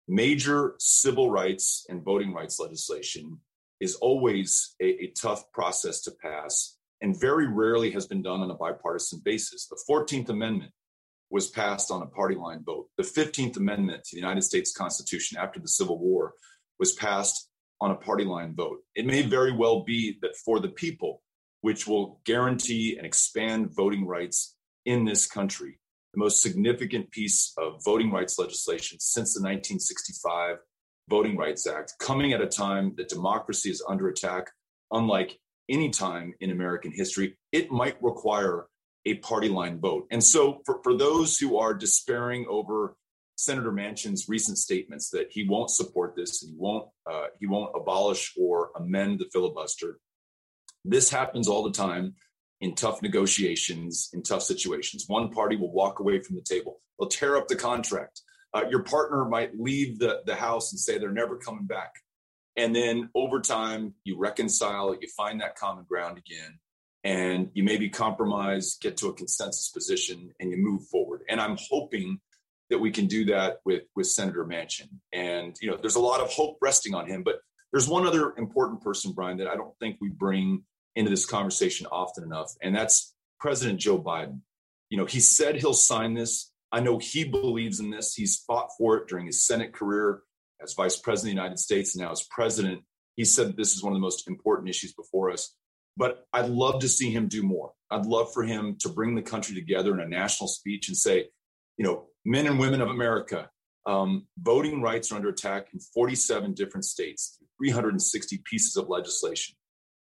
major 0.08 0.75
civil 0.78 1.31
rights 1.31 1.87
and 1.88 2.05
voting 2.05 2.34
rights 2.34 2.58
legislation 2.58 3.40
is 3.81 3.94
always 3.94 4.75
a, 4.81 5.05
a 5.05 5.12
tough 5.12 5.50
process 5.52 6.02
to 6.02 6.11
pass 6.11 6.76
and 7.00 7.19
very 7.19 7.46
rarely 7.46 7.93
has 7.93 8.06
been 8.06 8.23
done 8.23 8.40
on 8.40 8.50
a 8.50 8.55
bipartisan 8.55 9.20
basis. 9.25 9.69
The 9.69 9.81
14th 9.88 10.28
Amendment 10.28 10.73
was 11.31 11.49
passed 11.49 11.93
on 11.93 12.02
a 12.02 12.06
party 12.06 12.34
line 12.34 12.64
vote. 12.64 12.88
The 12.96 13.05
15th 13.05 13.56
Amendment 13.56 14.05
to 14.05 14.17
the 14.17 14.20
United 14.20 14.43
States 14.43 14.72
Constitution 14.72 15.38
after 15.38 15.61
the 15.61 15.69
Civil 15.69 15.99
War 15.99 16.32
was 16.81 16.93
passed 16.93 17.49
on 17.81 17.93
a 17.93 17.96
party 17.96 18.25
line 18.25 18.55
vote. 18.56 18.79
It 18.96 19.06
may 19.06 19.22
very 19.22 19.52
well 19.52 19.84
be 19.84 20.19
that 20.22 20.37
for 20.44 20.58
the 20.58 20.69
people, 20.69 21.22
which 21.61 21.87
will 21.87 22.20
guarantee 22.25 22.96
and 22.96 23.06
expand 23.06 23.70
voting 23.76 24.06
rights 24.06 24.56
in 24.84 25.05
this 25.05 25.26
country. 25.26 25.79
The 26.17 26.21
most 26.21 26.41
significant 26.41 27.11
piece 27.11 27.53
of 27.59 27.85
voting 27.85 28.11
rights 28.11 28.39
legislation 28.39 28.99
since 28.99 29.35
the 29.35 29.41
1965 29.41 30.57
Voting 31.11 31.37
Rights 31.37 31.67
Act, 31.67 31.93
coming 32.01 32.33
at 32.33 32.41
a 32.41 32.47
time 32.47 32.95
that 32.97 33.11
democracy 33.11 33.69
is 33.69 33.85
under 33.87 34.09
attack, 34.09 34.51
unlike 34.91 35.39
any 35.69 35.91
time 35.91 36.33
in 36.41 36.53
American 36.53 36.91
history, 36.91 37.37
it 37.53 37.71
might 37.71 38.03
require 38.03 38.65
a 39.05 39.17
party 39.17 39.51
line 39.51 39.79
vote. 39.79 40.07
And 40.11 40.25
so, 40.25 40.63
for, 40.65 40.81
for 40.83 40.97
those 40.97 41.37
who 41.37 41.59
are 41.59 41.75
despairing 41.75 42.47
over 42.49 42.97
Senator 43.37 43.71
Manchin's 43.71 44.27
recent 44.27 44.57
statements 44.57 45.11
that 45.11 45.27
he 45.31 45.47
won't 45.47 45.69
support 45.69 46.17
this 46.17 46.43
and 46.43 46.53
he 46.53 46.57
won't 46.59 46.89
uh, 47.05 47.27
he 47.39 47.47
won't 47.47 47.77
abolish 47.77 48.33
or 48.41 48.71
amend 48.75 49.19
the 49.19 49.29
filibuster, 49.35 49.99
this 50.83 51.11
happens 51.11 51.47
all 51.47 51.63
the 51.63 51.73
time 51.73 52.15
in 52.61 52.75
tough 52.75 53.03
negotiations, 53.03 54.11
in 54.12 54.23
tough 54.23 54.43
situations. 54.43 55.05
One 55.06 55.31
party 55.31 55.56
will 55.56 55.73
walk 55.73 56.00
away 56.00 56.20
from 56.20 56.37
the 56.37 56.43
table, 56.43 56.81
they'll 56.99 57.08
tear 57.08 57.37
up 57.37 57.49
the 57.49 57.56
contract. 57.56 58.20
Uh, 58.55 58.64
your 58.70 58.82
partner 58.82 59.26
might 59.26 59.58
leave 59.58 59.99
the, 59.99 60.23
the 60.25 60.35
house 60.35 60.73
and 60.73 60.81
say 60.81 60.97
they're 60.97 61.11
never 61.11 61.37
coming 61.37 61.67
back. 61.67 61.93
And 62.56 62.75
then 62.75 63.11
over 63.14 63.41
time, 63.41 63.93
you 64.05 64.17
reconcile, 64.19 64.97
you 64.99 65.08
find 65.14 65.43
that 65.43 65.56
common 65.56 65.85
ground 65.87 66.17
again, 66.17 66.58
and 67.05 67.50
you 67.53 67.62
maybe 67.62 67.91
compromise, 67.91 68.79
get 68.81 68.97
to 68.99 69.08
a 69.08 69.12
consensus 69.12 69.69
position, 69.69 70.31
and 70.41 70.51
you 70.51 70.56
move 70.56 70.86
forward. 70.89 71.22
And 71.29 71.41
I'm 71.41 71.58
hoping 71.69 72.20
that 72.70 72.79
we 72.79 72.91
can 72.91 73.06
do 73.06 73.27
that 73.27 73.58
with 73.65 73.82
with 73.94 74.06
Senator 74.06 74.44
Manchin. 74.44 74.89
And 75.13 75.56
you 75.60 75.70
know, 75.70 75.77
there's 75.77 75.96
a 75.96 76.01
lot 76.01 76.20
of 76.20 76.32
hope 76.32 76.58
resting 76.60 76.94
on 76.94 77.06
him. 77.06 77.22
But 77.22 77.36
there's 77.72 77.89
one 77.89 78.06
other 78.06 78.34
important 78.36 78.82
person, 78.82 79.13
Brian, 79.13 79.36
that 79.39 79.48
I 79.48 79.56
don't 79.56 79.77
think 79.79 79.98
we 80.01 80.08
bring 80.08 80.65
into 80.96 81.10
this 81.10 81.26
conversation 81.26 81.86
often 81.93 82.24
enough, 82.24 82.53
and 82.62 82.74
that's 82.74 83.15
President 83.38 83.79
Joe 83.79 84.03
Biden. 84.03 84.41
You 84.88 84.98
know, 84.98 85.05
he 85.05 85.20
said 85.20 85.56
he'll 85.56 85.74
sign 85.74 86.15
this. 86.15 86.50
I 86.72 86.81
know 86.81 86.98
he 86.98 87.24
believes 87.24 87.79
in 87.81 87.91
this. 87.91 88.15
He's 88.15 88.43
fought 88.46 88.70
for 88.76 88.96
it 88.96 89.08
during 89.08 89.26
his 89.26 89.46
Senate 89.46 89.72
career 89.72 90.22
as 90.62 90.74
Vice 90.74 90.96
President 90.96 91.32
of 91.32 91.36
the 91.36 91.43
United 91.43 91.58
States 91.58 91.94
and 91.94 92.05
now 92.05 92.12
as 92.12 92.26
President. 92.31 92.82
He 93.15 93.24
said 93.24 93.56
this 93.56 93.74
is 93.74 93.82
one 93.82 93.93
of 93.93 93.96
the 93.96 94.03
most 94.03 94.29
important 94.29 94.69
issues 94.69 94.93
before 94.93 95.31
us. 95.31 95.55
But 95.96 96.26
I'd 96.32 96.50
love 96.50 96.81
to 96.81 96.88
see 96.88 97.10
him 97.10 97.29
do 97.29 97.43
more. 97.43 97.72
I'd 97.91 98.05
love 98.05 98.32
for 98.32 98.43
him 98.43 98.76
to 98.81 98.88
bring 98.88 99.15
the 99.15 99.22
country 99.22 99.55
together 99.55 99.94
in 99.94 100.00
a 100.00 100.08
national 100.08 100.48
speech 100.48 100.88
and 100.88 100.96
say, 100.96 101.29
you 101.79 101.84
know, 101.84 102.06
men 102.24 102.46
and 102.46 102.58
women 102.58 102.82
of 102.82 102.88
America, 102.88 103.48
um, 103.86 104.26
voting 104.38 104.82
rights 104.82 105.10
are 105.10 105.17
under 105.17 105.29
attack 105.29 105.69
in 105.72 105.81
47 105.81 106.53
different 106.53 106.84
states, 106.84 107.38
360 107.58 108.43
pieces 108.44 108.76
of 108.76 108.88
legislation. 108.88 109.56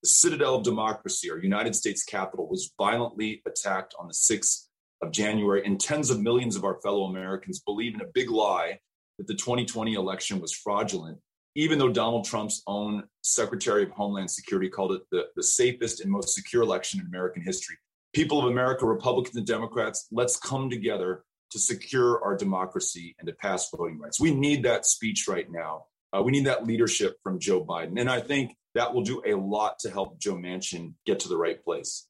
The 0.05 0.11
citadel 0.11 0.57
of 0.57 0.65
democracy, 0.65 1.31
our 1.31 1.39
United 1.39 1.75
States 1.75 2.05
Capitol, 2.05 2.47
was 2.47 2.75
violently 2.77 3.41
attacked 3.47 3.95
on 3.99 4.07
the 4.07 4.13
6th 4.13 4.67
of 5.01 5.13
January, 5.13 5.65
and 5.65 5.81
tens 5.81 6.11
of 6.11 6.21
millions 6.21 6.57
of 6.57 6.65
our 6.65 6.79
fellow 6.83 7.05
Americans 7.05 7.61
believe 7.61 7.95
in 7.95 8.03
a 8.03 8.11
big 8.13 8.29
lie 8.29 8.81
that 9.17 9.27
the 9.27 9.35
2020 9.35 9.95
election 9.95 10.43
was 10.43 10.53
fraudulent, 10.53 11.17
even 11.55 11.79
though 11.79 11.89
Donald 11.89 12.27
Trump's 12.27 12.63
own 12.67 13.05
Secretary 13.23 13.83
of 13.83 13.93
Homeland 13.93 14.31
Security 14.31 14.69
called 14.69 14.93
it 14.93 15.05
the, 15.11 15.29
the 15.37 15.43
safest 15.43 16.03
and 16.03 16.11
most 16.11 16.35
secure 16.35 16.63
election 16.63 17.01
in 17.01 17.07
American 17.07 17.43
history. 17.43 17.79
People 18.13 18.39
of 18.41 18.53
America, 18.53 18.85
Republicans 18.85 19.37
and 19.37 19.47
Democrats, 19.47 20.07
let's 20.13 20.37
come 20.37 20.69
together 20.69 21.25
to 21.53 21.59
secure 21.59 22.23
our 22.23 22.37
democracy 22.37 23.17
and 23.19 23.27
to 23.27 23.33
pass 23.33 23.71
voting 23.75 23.99
rights. 23.99 24.21
We 24.21 24.35
need 24.35 24.65
that 24.65 24.85
speech 24.85 25.29
right 25.29 25.51
now. 25.51 25.87
Uh, 26.13 26.23
we 26.23 26.31
need 26.31 26.45
that 26.45 26.67
leadership 26.67 27.17
from 27.23 27.41
Joe 27.41 27.65
Biden. 27.65 27.99
And 27.99 28.11
I 28.11 28.21
think 28.21 28.55
that 28.75 28.93
will 28.93 29.03
do 29.03 29.23
a 29.25 29.35
lot 29.35 29.79
to 29.81 29.91
help 29.91 30.19
Joe 30.19 30.35
Manchin 30.35 30.95
get 31.07 31.21
to 31.21 31.29
the 31.29 31.37
right 31.37 31.63
place. 31.63 32.07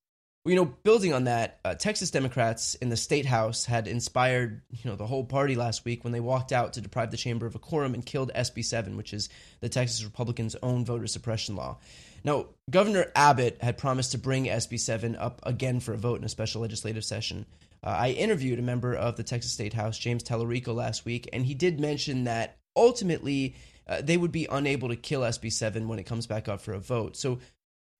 You 0.46 0.56
know, 0.56 0.66
building 0.66 1.14
on 1.14 1.24
that, 1.24 1.58
uh, 1.64 1.74
Texas 1.74 2.10
Democrats 2.10 2.74
in 2.74 2.90
the 2.90 2.98
state 2.98 3.24
house 3.24 3.64
had 3.64 3.88
inspired, 3.88 4.60
you 4.70 4.90
know, 4.90 4.94
the 4.94 5.06
whole 5.06 5.24
party 5.24 5.54
last 5.54 5.86
week 5.86 6.04
when 6.04 6.12
they 6.12 6.20
walked 6.20 6.52
out 6.52 6.74
to 6.74 6.82
deprive 6.82 7.10
the 7.10 7.16
chamber 7.16 7.46
of 7.46 7.54
a 7.54 7.58
quorum 7.58 7.94
and 7.94 8.04
killed 8.04 8.30
SB 8.34 8.62
7, 8.62 8.94
which 8.98 9.14
is 9.14 9.30
the 9.60 9.70
Texas 9.70 10.04
Republicans' 10.04 10.54
own 10.62 10.84
voter 10.84 11.06
suppression 11.06 11.56
law. 11.56 11.78
Now, 12.24 12.48
Governor 12.68 13.10
Abbott 13.16 13.56
had 13.62 13.78
promised 13.78 14.12
to 14.12 14.18
bring 14.18 14.44
SB 14.44 14.78
7 14.80 15.16
up 15.16 15.40
again 15.44 15.80
for 15.80 15.94
a 15.94 15.98
vote 15.98 16.18
in 16.18 16.24
a 16.24 16.28
special 16.28 16.60
legislative 16.60 17.06
session. 17.06 17.46
Uh, 17.82 17.88
I 17.88 18.10
interviewed 18.10 18.58
a 18.58 18.62
member 18.62 18.94
of 18.94 19.16
the 19.16 19.22
Texas 19.22 19.52
State 19.52 19.72
House, 19.72 19.98
James 19.98 20.22
Talarico, 20.22 20.74
last 20.74 21.06
week, 21.06 21.26
and 21.32 21.46
he 21.46 21.54
did 21.54 21.80
mention 21.80 22.24
that 22.24 22.58
ultimately 22.76 23.54
uh, 23.86 24.00
they 24.02 24.16
would 24.16 24.32
be 24.32 24.46
unable 24.50 24.88
to 24.88 24.96
kill 24.96 25.22
SB 25.22 25.52
7 25.52 25.88
when 25.88 25.98
it 25.98 26.06
comes 26.06 26.26
back 26.26 26.48
up 26.48 26.60
for 26.60 26.72
a 26.72 26.80
vote. 26.80 27.16
So 27.16 27.38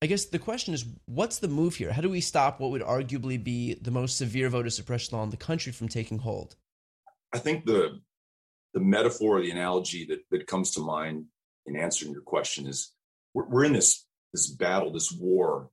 I 0.02 0.06
guess 0.06 0.26
the 0.26 0.38
question 0.38 0.74
is 0.74 0.84
what's 1.06 1.38
the 1.38 1.48
move 1.48 1.76
here? 1.76 1.92
How 1.92 2.02
do 2.02 2.10
we 2.10 2.20
stop 2.20 2.60
what 2.60 2.70
would 2.70 2.82
arguably 2.82 3.42
be 3.42 3.74
the 3.74 3.90
most 3.90 4.18
severe 4.18 4.48
voter 4.48 4.70
suppression 4.70 5.16
law 5.16 5.24
in 5.24 5.30
the 5.30 5.36
country 5.36 5.72
from 5.72 5.88
taking 5.88 6.18
hold? 6.18 6.56
I 7.32 7.38
think 7.38 7.64
the 7.64 8.00
the 8.74 8.80
metaphor 8.80 9.38
or 9.38 9.40
the 9.40 9.50
analogy 9.50 10.04
that, 10.06 10.20
that 10.30 10.46
comes 10.46 10.72
to 10.72 10.80
mind 10.80 11.26
in 11.66 11.76
answering 11.76 12.12
your 12.12 12.22
question 12.22 12.66
is 12.66 12.92
we're, 13.32 13.48
we're 13.48 13.64
in 13.64 13.72
this 13.72 14.04
this 14.32 14.48
battle, 14.48 14.92
this 14.92 15.12
war 15.12 15.70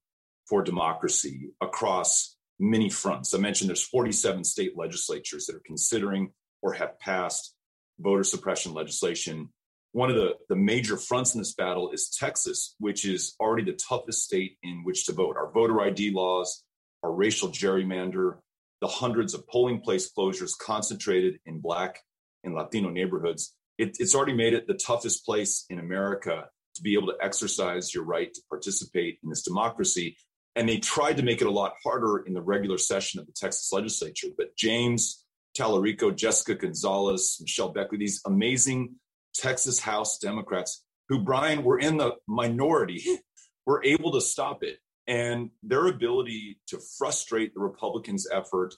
for 0.48 0.62
democracy 0.62 1.50
across 1.62 2.38
many 2.60 2.90
fronts. 2.90 3.34
I 3.34 3.40
mentioned 3.40 3.70
there's 3.70 3.84
47 3.84 4.44
state 4.44 4.78
legislatures 4.78 5.48
that 5.48 5.56
are 5.56 5.64
considering 5.66 6.32
or 6.62 6.74
have 6.74 7.00
passed 7.00 7.56
voter 8.00 8.24
suppression 8.24 8.74
legislation. 8.74 9.50
One 9.94 10.10
of 10.10 10.16
the, 10.16 10.36
the 10.48 10.56
major 10.56 10.96
fronts 10.96 11.36
in 11.36 11.42
this 11.42 11.54
battle 11.54 11.92
is 11.92 12.10
Texas, 12.10 12.76
which 12.80 13.06
is 13.06 13.36
already 13.40 13.66
the 13.66 13.78
toughest 13.78 14.24
state 14.24 14.58
in 14.64 14.84
which 14.84 15.06
to 15.06 15.14
vote. 15.14 15.36
Our 15.36 15.52
voter 15.52 15.82
ID 15.82 16.12
laws, 16.12 16.64
our 17.04 17.12
racial 17.12 17.50
gerrymander, 17.50 18.38
the 18.80 18.88
hundreds 18.88 19.34
of 19.34 19.48
polling 19.48 19.82
place 19.82 20.10
closures 20.12 20.58
concentrated 20.58 21.40
in 21.46 21.60
Black 21.60 22.00
and 22.44 22.56
Latino 22.56 22.90
neighborhoods, 22.90 23.54
it, 23.78 23.98
it's 24.00 24.16
already 24.16 24.34
made 24.34 24.54
it 24.54 24.68
the 24.68 24.74
toughest 24.74 25.26
place 25.26 25.66
in 25.70 25.80
America 25.80 26.46
to 26.76 26.82
be 26.82 26.94
able 26.94 27.08
to 27.08 27.18
exercise 27.22 27.94
your 27.94 28.04
right 28.04 28.34
to 28.34 28.42
participate 28.50 29.20
in 29.24 29.30
this 29.30 29.44
democracy. 29.44 30.18
And 30.56 30.68
they 30.68 30.78
tried 30.78 31.18
to 31.18 31.24
make 31.24 31.42
it 31.42 31.48
a 31.48 31.52
lot 31.52 31.74
harder 31.84 32.20
in 32.20 32.34
the 32.34 32.42
regular 32.42 32.78
session 32.78 33.20
of 33.20 33.26
the 33.26 33.34
Texas 33.34 33.72
legislature. 33.72 34.28
But 34.38 34.56
James 34.56 35.26
Talarico, 35.58 36.16
Jessica 36.16 36.56
Gonzalez, 36.56 37.38
Michelle 37.42 37.70
Beckley, 37.70 37.98
these 37.98 38.22
amazing 38.26 38.96
Texas 39.34 39.80
House 39.80 40.18
Democrats 40.18 40.84
who, 41.12 41.20
Brian, 41.20 41.64
were 41.64 41.78
in 41.78 41.98
the 41.98 42.16
minority, 42.26 43.04
were 43.66 43.84
able 43.84 44.14
to 44.14 44.22
stop 44.22 44.64
it. 44.64 44.80
And 45.08 45.50
their 45.62 45.88
ability 45.88 46.60
to 46.68 46.80
frustrate 46.98 47.54
the 47.54 47.60
Republicans' 47.60 48.28
effort 48.32 48.76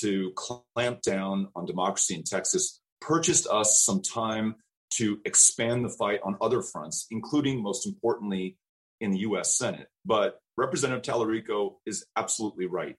to 0.00 0.32
clamp 0.34 1.02
down 1.02 1.48
on 1.54 1.66
democracy 1.66 2.14
in 2.14 2.22
Texas 2.22 2.80
purchased 3.02 3.46
us 3.46 3.84
some 3.84 4.00
time 4.00 4.54
to 4.94 5.18
expand 5.26 5.84
the 5.84 5.90
fight 5.90 6.20
on 6.24 6.38
other 6.40 6.62
fronts, 6.62 7.06
including, 7.10 7.62
most 7.62 7.86
importantly, 7.86 8.56
in 9.02 9.10
the 9.10 9.18
US 9.18 9.58
Senate. 9.58 9.88
But 10.06 10.38
Representative 10.56 11.02
Talarico 11.02 11.74
is 11.84 12.06
absolutely 12.16 12.64
right. 12.64 12.96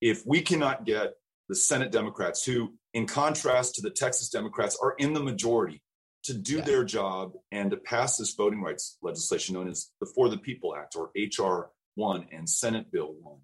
If 0.00 0.26
we 0.26 0.40
cannot 0.40 0.84
get 0.84 1.12
the 1.48 1.54
Senate 1.54 1.92
Democrats, 1.92 2.44
who, 2.44 2.74
in 2.94 3.06
contrast 3.06 3.76
to 3.76 3.82
the 3.82 3.90
Texas 3.90 4.28
Democrats, 4.28 4.76
are 4.82 4.96
in 4.98 5.12
the 5.12 5.22
majority, 5.22 5.82
to 6.24 6.34
do 6.34 6.56
yeah. 6.56 6.64
their 6.64 6.84
job 6.84 7.32
and 7.52 7.70
to 7.70 7.76
pass 7.76 8.16
this 8.16 8.34
voting 8.34 8.62
rights 8.62 8.98
legislation 9.02 9.54
known 9.54 9.68
as 9.68 9.90
the 10.00 10.06
For 10.14 10.28
the 10.28 10.38
People 10.38 10.74
Act 10.74 10.96
or 10.96 11.10
H.R. 11.16 11.70
1 11.96 12.26
and 12.32 12.48
Senate 12.48 12.90
Bill 12.90 13.14
1, 13.20 13.38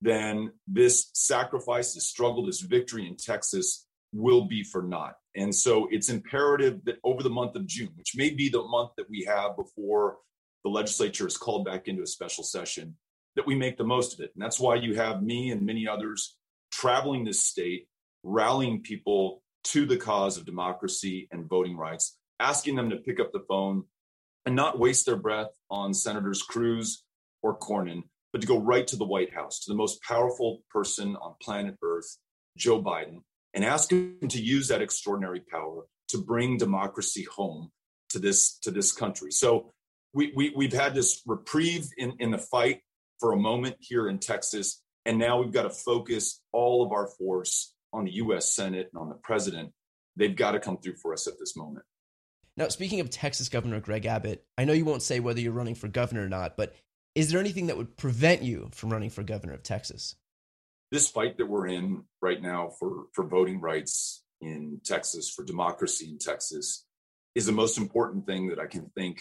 then 0.00 0.52
this 0.66 1.10
sacrifice, 1.14 1.94
this 1.94 2.06
struggle, 2.06 2.46
this 2.46 2.60
victory 2.60 3.06
in 3.06 3.16
Texas 3.16 3.86
will 4.12 4.46
be 4.46 4.62
for 4.62 4.82
naught. 4.82 5.14
And 5.36 5.54
so 5.54 5.88
it's 5.90 6.08
imperative 6.08 6.84
that 6.84 6.98
over 7.04 7.22
the 7.22 7.30
month 7.30 7.56
of 7.56 7.66
June, 7.66 7.90
which 7.96 8.16
may 8.16 8.30
be 8.30 8.48
the 8.48 8.62
month 8.62 8.90
that 8.96 9.08
we 9.08 9.24
have 9.24 9.56
before 9.56 10.18
the 10.64 10.70
legislature 10.70 11.26
is 11.26 11.36
called 11.36 11.64
back 11.64 11.88
into 11.88 12.02
a 12.02 12.06
special 12.06 12.44
session, 12.44 12.96
that 13.36 13.46
we 13.46 13.54
make 13.54 13.76
the 13.76 13.84
most 13.84 14.14
of 14.14 14.20
it. 14.20 14.32
And 14.34 14.42
that's 14.42 14.58
why 14.58 14.76
you 14.76 14.94
have 14.94 15.22
me 15.22 15.50
and 15.50 15.64
many 15.64 15.86
others 15.86 16.36
traveling 16.72 17.24
this 17.24 17.42
state, 17.42 17.86
rallying 18.22 18.82
people 18.82 19.42
to 19.64 19.86
the 19.86 19.96
cause 19.96 20.36
of 20.36 20.46
democracy 20.46 21.28
and 21.30 21.48
voting 21.48 21.76
rights, 21.76 22.16
asking 22.38 22.76
them 22.76 22.90
to 22.90 22.96
pick 22.96 23.20
up 23.20 23.32
the 23.32 23.44
phone 23.48 23.84
and 24.46 24.56
not 24.56 24.78
waste 24.78 25.06
their 25.06 25.16
breath 25.16 25.50
on 25.70 25.92
Senators 25.92 26.42
Cruz 26.42 27.04
or 27.42 27.58
Cornyn, 27.58 28.02
but 28.32 28.40
to 28.40 28.46
go 28.46 28.58
right 28.58 28.86
to 28.86 28.96
the 28.96 29.04
White 29.04 29.32
House, 29.32 29.60
to 29.60 29.70
the 29.70 29.76
most 29.76 30.02
powerful 30.02 30.62
person 30.70 31.16
on 31.16 31.34
planet 31.42 31.76
Earth, 31.82 32.16
Joe 32.56 32.82
Biden, 32.82 33.22
and 33.54 33.64
ask 33.64 33.90
him 33.90 34.16
to 34.28 34.40
use 34.40 34.68
that 34.68 34.82
extraordinary 34.82 35.40
power 35.40 35.84
to 36.08 36.18
bring 36.18 36.56
democracy 36.56 37.24
home 37.24 37.70
to 38.10 38.18
this 38.18 38.58
to 38.58 38.70
this 38.70 38.92
country. 38.92 39.30
So 39.30 39.72
we, 40.12 40.32
we 40.34 40.52
we've 40.56 40.72
had 40.72 40.94
this 40.94 41.22
reprieve 41.26 41.88
in, 41.96 42.14
in 42.18 42.30
the 42.30 42.38
fight 42.38 42.80
for 43.18 43.32
a 43.32 43.36
moment 43.36 43.76
here 43.80 44.08
in 44.08 44.18
Texas, 44.18 44.82
and 45.04 45.18
now 45.18 45.40
we've 45.40 45.52
got 45.52 45.62
to 45.62 45.70
focus 45.70 46.40
all 46.52 46.84
of 46.84 46.92
our 46.92 47.08
force 47.18 47.74
on 47.92 48.04
the 48.04 48.14
U.S. 48.14 48.54
Senate 48.54 48.90
and 48.92 49.00
on 49.00 49.08
the 49.08 49.14
president. 49.16 49.72
They've 50.16 50.34
got 50.34 50.52
to 50.52 50.60
come 50.60 50.78
through 50.78 50.96
for 50.96 51.12
us 51.12 51.26
at 51.26 51.38
this 51.38 51.56
moment. 51.56 51.84
Now, 52.56 52.68
speaking 52.68 53.00
of 53.00 53.10
Texas 53.10 53.48
Governor 53.48 53.80
Greg 53.80 54.06
Abbott, 54.06 54.44
I 54.58 54.64
know 54.64 54.72
you 54.72 54.84
won't 54.84 55.02
say 55.02 55.20
whether 55.20 55.40
you're 55.40 55.52
running 55.52 55.76
for 55.76 55.88
governor 55.88 56.24
or 56.24 56.28
not, 56.28 56.56
but 56.56 56.74
is 57.14 57.30
there 57.30 57.40
anything 57.40 57.68
that 57.68 57.76
would 57.76 57.96
prevent 57.96 58.42
you 58.42 58.68
from 58.72 58.90
running 58.90 59.10
for 59.10 59.22
governor 59.22 59.54
of 59.54 59.62
Texas? 59.62 60.16
this 60.90 61.08
fight 61.08 61.38
that 61.38 61.48
we're 61.48 61.68
in 61.68 62.04
right 62.20 62.40
now 62.40 62.70
for, 62.78 63.04
for 63.12 63.24
voting 63.24 63.60
rights 63.60 64.22
in 64.40 64.80
Texas, 64.84 65.30
for 65.30 65.44
democracy 65.44 66.08
in 66.10 66.18
Texas, 66.18 66.84
is 67.34 67.46
the 67.46 67.52
most 67.52 67.78
important 67.78 68.26
thing 68.26 68.48
that 68.48 68.58
I 68.58 68.66
can 68.66 68.90
think 68.96 69.20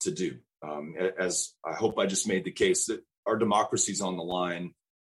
to 0.00 0.10
do. 0.10 0.38
Um, 0.66 0.94
as 1.18 1.52
I 1.64 1.74
hope 1.74 1.98
I 1.98 2.06
just 2.06 2.26
made 2.26 2.44
the 2.44 2.50
case 2.50 2.86
that 2.86 3.04
our 3.26 3.36
democracy 3.36 3.92
is 3.92 4.00
on 4.00 4.16
the 4.16 4.22
line 4.22 4.74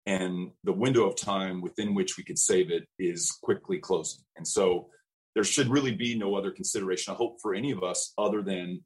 and 0.09 0.49
the 0.63 0.79
window 0.85 1.03
of 1.07 1.15
time 1.15 1.61
within 1.61 1.93
which 1.93 2.17
we 2.17 2.23
could 2.23 2.39
save 2.39 2.71
it 2.71 2.83
is 2.97 3.37
quickly 3.43 3.77
closing. 3.77 4.23
And 4.37 4.47
so 4.55 4.89
there 5.35 5.43
should 5.43 5.69
really 5.69 5.93
be 5.93 6.17
no 6.17 6.35
other 6.35 6.51
consideration, 6.51 7.13
I 7.13 7.17
hope, 7.17 7.37
for 7.41 7.53
any 7.53 7.71
of 7.71 7.83
us 7.83 8.11
other 8.17 8.41
than 8.41 8.83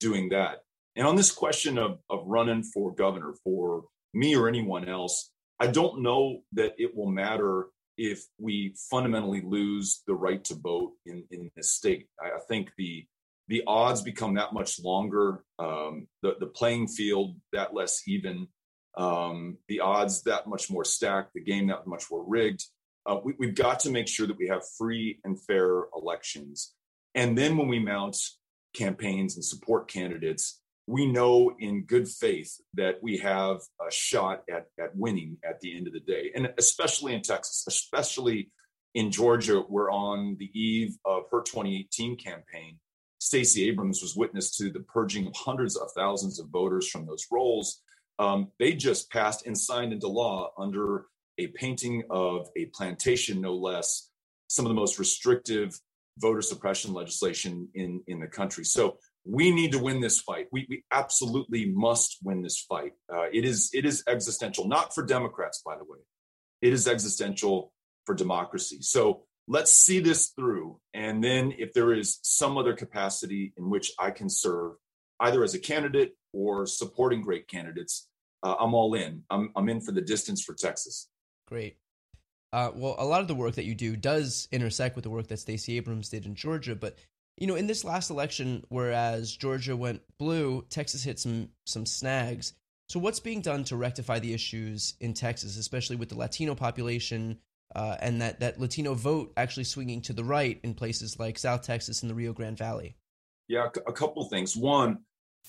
doing 0.00 0.28
that. 0.30 0.56
And 0.94 1.06
on 1.06 1.16
this 1.16 1.32
question 1.32 1.78
of, 1.78 1.92
of 2.10 2.20
running 2.26 2.62
for 2.62 2.94
governor 2.94 3.32
for 3.42 3.84
me 4.12 4.36
or 4.36 4.48
anyone 4.48 4.86
else, 4.86 5.30
I 5.58 5.68
don't 5.68 6.02
know 6.02 6.42
that 6.52 6.74
it 6.76 6.94
will 6.94 7.10
matter 7.10 7.68
if 7.96 8.18
we 8.38 8.74
fundamentally 8.90 9.40
lose 9.40 10.02
the 10.06 10.14
right 10.14 10.44
to 10.44 10.54
vote 10.54 10.92
in, 11.06 11.24
in 11.30 11.50
this 11.56 11.70
state. 11.72 12.06
I, 12.20 12.36
I 12.36 12.40
think 12.48 12.70
the 12.76 13.06
the 13.48 13.62
odds 13.66 14.02
become 14.02 14.34
that 14.34 14.52
much 14.52 14.80
longer, 14.82 15.44
um, 15.60 16.08
the, 16.22 16.34
the 16.40 16.46
playing 16.46 16.88
field 16.88 17.36
that 17.52 17.72
less 17.72 18.02
even, 18.08 18.48
um, 18.96 19.58
the 19.68 19.80
odds 19.80 20.22
that 20.22 20.46
much 20.46 20.70
more 20.70 20.84
stacked, 20.84 21.34
the 21.34 21.40
game 21.40 21.68
that 21.68 21.86
much 21.86 22.04
more 22.10 22.24
rigged. 22.26 22.64
Uh, 23.04 23.18
we, 23.22 23.34
we've 23.38 23.54
got 23.54 23.80
to 23.80 23.90
make 23.90 24.08
sure 24.08 24.26
that 24.26 24.38
we 24.38 24.48
have 24.48 24.62
free 24.78 25.20
and 25.24 25.40
fair 25.44 25.84
elections. 25.96 26.74
And 27.14 27.36
then 27.36 27.56
when 27.56 27.68
we 27.68 27.78
mount 27.78 28.16
campaigns 28.74 29.36
and 29.36 29.44
support 29.44 29.88
candidates, 29.88 30.60
we 30.86 31.06
know 31.06 31.54
in 31.58 31.82
good 31.82 32.08
faith 32.08 32.60
that 32.74 33.02
we 33.02 33.18
have 33.18 33.58
a 33.80 33.90
shot 33.90 34.44
at, 34.50 34.66
at 34.78 34.96
winning 34.96 35.36
at 35.44 35.60
the 35.60 35.76
end 35.76 35.86
of 35.86 35.92
the 35.92 36.00
day. 36.00 36.30
And 36.34 36.52
especially 36.58 37.14
in 37.14 37.22
Texas, 37.22 37.64
especially 37.66 38.50
in 38.94 39.10
Georgia, 39.10 39.62
we're 39.68 39.90
on 39.90 40.36
the 40.38 40.50
eve 40.58 40.96
of 41.04 41.24
her 41.32 41.42
2018 41.42 42.16
campaign. 42.16 42.78
Stacey 43.18 43.68
Abrams 43.68 44.00
was 44.00 44.14
witness 44.14 44.56
to 44.56 44.70
the 44.70 44.80
purging 44.80 45.26
of 45.26 45.34
hundreds 45.34 45.76
of 45.76 45.90
thousands 45.96 46.38
of 46.38 46.48
voters 46.48 46.88
from 46.88 47.06
those 47.06 47.26
rolls. 47.30 47.82
Um, 48.18 48.48
they 48.58 48.72
just 48.72 49.10
passed 49.10 49.46
and 49.46 49.56
signed 49.56 49.92
into 49.92 50.08
law 50.08 50.50
under 50.58 51.06
a 51.38 51.48
painting 51.48 52.04
of 52.10 52.48
a 52.56 52.66
plantation, 52.66 53.40
no 53.40 53.54
less, 53.54 54.10
some 54.48 54.64
of 54.64 54.70
the 54.70 54.74
most 54.74 54.98
restrictive 54.98 55.78
voter 56.18 56.42
suppression 56.42 56.94
legislation 56.94 57.68
in, 57.74 58.02
in 58.06 58.20
the 58.20 58.26
country. 58.26 58.64
So 58.64 58.98
we 59.26 59.50
need 59.50 59.72
to 59.72 59.78
win 59.78 60.00
this 60.00 60.20
fight. 60.20 60.46
We, 60.52 60.66
we 60.68 60.84
absolutely 60.90 61.66
must 61.66 62.18
win 62.22 62.42
this 62.42 62.60
fight. 62.60 62.92
Uh, 63.12 63.26
it 63.32 63.44
is 63.44 63.70
it 63.74 63.84
is 63.84 64.04
existential, 64.08 64.68
not 64.68 64.94
for 64.94 65.04
Democrats, 65.04 65.62
by 65.64 65.76
the 65.76 65.84
way. 65.84 65.98
It 66.62 66.72
is 66.72 66.88
existential 66.88 67.72
for 68.06 68.14
democracy. 68.14 68.78
So 68.80 69.24
let's 69.48 69.72
see 69.72 70.00
this 70.00 70.28
through, 70.28 70.78
and 70.94 71.22
then 71.22 71.52
if 71.58 71.72
there 71.72 71.92
is 71.92 72.18
some 72.22 72.56
other 72.56 72.72
capacity 72.72 73.52
in 73.56 73.68
which 73.68 73.92
I 73.98 74.10
can 74.10 74.30
serve, 74.30 74.74
either 75.20 75.42
as 75.42 75.54
a 75.54 75.58
candidate 75.58 76.12
or 76.36 76.66
supporting 76.66 77.22
great 77.22 77.48
candidates, 77.48 78.08
uh, 78.42 78.54
I'm 78.60 78.74
all 78.74 78.94
in. 78.94 79.22
I'm 79.30 79.50
I'm 79.56 79.68
in 79.68 79.80
for 79.80 79.92
the 79.92 80.02
distance 80.02 80.44
for 80.44 80.54
Texas. 80.54 81.08
Great. 81.48 81.78
Uh, 82.52 82.70
well, 82.74 82.94
a 82.98 83.04
lot 83.04 83.20
of 83.20 83.28
the 83.28 83.34
work 83.34 83.54
that 83.54 83.64
you 83.64 83.74
do 83.74 83.96
does 83.96 84.48
intersect 84.52 84.94
with 84.94 85.02
the 85.02 85.10
work 85.10 85.26
that 85.28 85.38
Stacey 85.38 85.76
Abrams 85.76 86.10
did 86.10 86.26
in 86.26 86.34
Georgia, 86.34 86.76
but 86.76 86.96
you 87.36 87.46
know, 87.46 87.56
in 87.56 87.66
this 87.66 87.84
last 87.84 88.08
election, 88.10 88.64
whereas 88.68 89.36
Georgia 89.36 89.76
went 89.76 90.00
blue, 90.18 90.64
Texas 90.70 91.02
hit 91.02 91.18
some 91.18 91.48
some 91.64 91.86
snags. 91.86 92.52
So, 92.88 93.00
what's 93.00 93.20
being 93.20 93.40
done 93.40 93.64
to 93.64 93.76
rectify 93.76 94.18
the 94.18 94.32
issues 94.32 94.94
in 95.00 95.12
Texas, 95.12 95.56
especially 95.56 95.96
with 95.96 96.08
the 96.08 96.18
Latino 96.18 96.54
population 96.54 97.38
uh, 97.74 97.96
and 98.00 98.20
that 98.22 98.40
that 98.40 98.60
Latino 98.60 98.94
vote 98.94 99.32
actually 99.36 99.64
swinging 99.64 100.00
to 100.02 100.12
the 100.12 100.24
right 100.24 100.60
in 100.62 100.74
places 100.74 101.18
like 101.18 101.38
South 101.38 101.62
Texas 101.62 102.02
and 102.02 102.10
the 102.10 102.14
Rio 102.14 102.32
Grande 102.32 102.58
Valley? 102.58 102.96
Yeah, 103.48 103.68
a 103.86 103.92
couple 103.92 104.24
things. 104.28 104.56
One, 104.56 104.98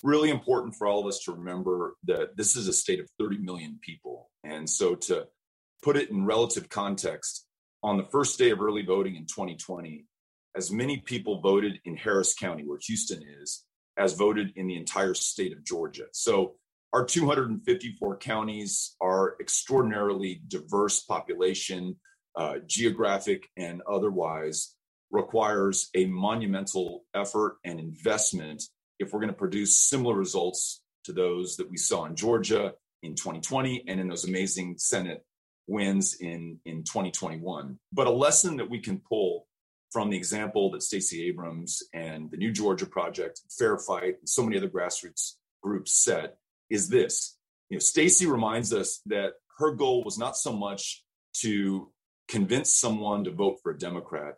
really 0.03 0.29
important 0.29 0.75
for 0.75 0.87
all 0.87 0.99
of 0.99 1.07
us 1.07 1.19
to 1.23 1.31
remember 1.31 1.95
that 2.05 2.37
this 2.37 2.55
is 2.55 2.67
a 2.67 2.73
state 2.73 2.99
of 2.99 3.09
30 3.19 3.39
million 3.39 3.79
people. 3.81 4.29
And 4.43 4.69
so 4.69 4.95
to 4.95 5.27
put 5.83 5.97
it 5.97 6.09
in 6.09 6.25
relative 6.25 6.69
context, 6.69 7.45
on 7.83 7.97
the 7.97 8.05
first 8.05 8.37
day 8.39 8.49
of 8.49 8.61
early 8.61 8.83
voting 8.83 9.15
in 9.15 9.25
2020, 9.25 10.05
as 10.55 10.71
many 10.71 10.97
people 10.97 11.41
voted 11.41 11.79
in 11.85 11.95
Harris 11.95 12.33
County, 12.33 12.63
where 12.63 12.79
Houston 12.87 13.21
is, 13.41 13.63
as 13.97 14.13
voted 14.13 14.51
in 14.55 14.67
the 14.67 14.75
entire 14.75 15.13
state 15.13 15.53
of 15.53 15.63
Georgia. 15.63 16.05
So 16.11 16.55
our 16.93 17.05
254 17.05 18.17
counties 18.17 18.95
are 18.99 19.35
extraordinarily 19.39 20.41
diverse 20.47 21.01
population, 21.01 21.97
uh, 22.35 22.55
geographic 22.65 23.47
and 23.57 23.81
otherwise, 23.89 24.75
requires 25.11 25.89
a 25.95 26.05
monumental 26.05 27.05
effort 27.13 27.57
and 27.63 27.79
investment 27.79 28.63
if 28.99 29.13
we're 29.13 29.19
going 29.19 29.31
to 29.31 29.37
produce 29.37 29.77
similar 29.77 30.15
results 30.15 30.81
to 31.05 31.13
those 31.13 31.57
that 31.57 31.69
we 31.69 31.77
saw 31.77 32.05
in 32.05 32.15
Georgia 32.15 32.73
in 33.03 33.15
2020 33.15 33.85
and 33.87 33.99
in 33.99 34.07
those 34.07 34.25
amazing 34.25 34.75
Senate 34.77 35.23
wins 35.67 36.15
in, 36.15 36.59
in 36.65 36.83
2021. 36.83 37.77
But 37.91 38.07
a 38.07 38.11
lesson 38.11 38.57
that 38.57 38.69
we 38.69 38.79
can 38.79 38.99
pull 38.99 39.47
from 39.91 40.09
the 40.09 40.17
example 40.17 40.71
that 40.71 40.83
Stacey 40.83 41.27
Abrams 41.27 41.83
and 41.93 42.29
the 42.29 42.37
New 42.37 42.51
Georgia 42.51 42.85
Project, 42.85 43.41
Fair 43.57 43.77
Fight, 43.77 44.15
and 44.19 44.27
so 44.27 44.43
many 44.43 44.57
other 44.57 44.69
grassroots 44.69 45.33
groups 45.61 46.03
set 46.03 46.37
is 46.69 46.89
this. 46.89 47.37
You 47.69 47.75
know, 47.75 47.79
Stacey 47.79 48.27
reminds 48.27 48.73
us 48.73 49.01
that 49.05 49.33
her 49.59 49.71
goal 49.71 50.03
was 50.03 50.17
not 50.17 50.37
so 50.37 50.53
much 50.53 51.03
to 51.41 51.91
convince 52.27 52.75
someone 52.75 53.23
to 53.23 53.31
vote 53.31 53.59
for 53.61 53.71
a 53.71 53.77
Democrat, 53.77 54.35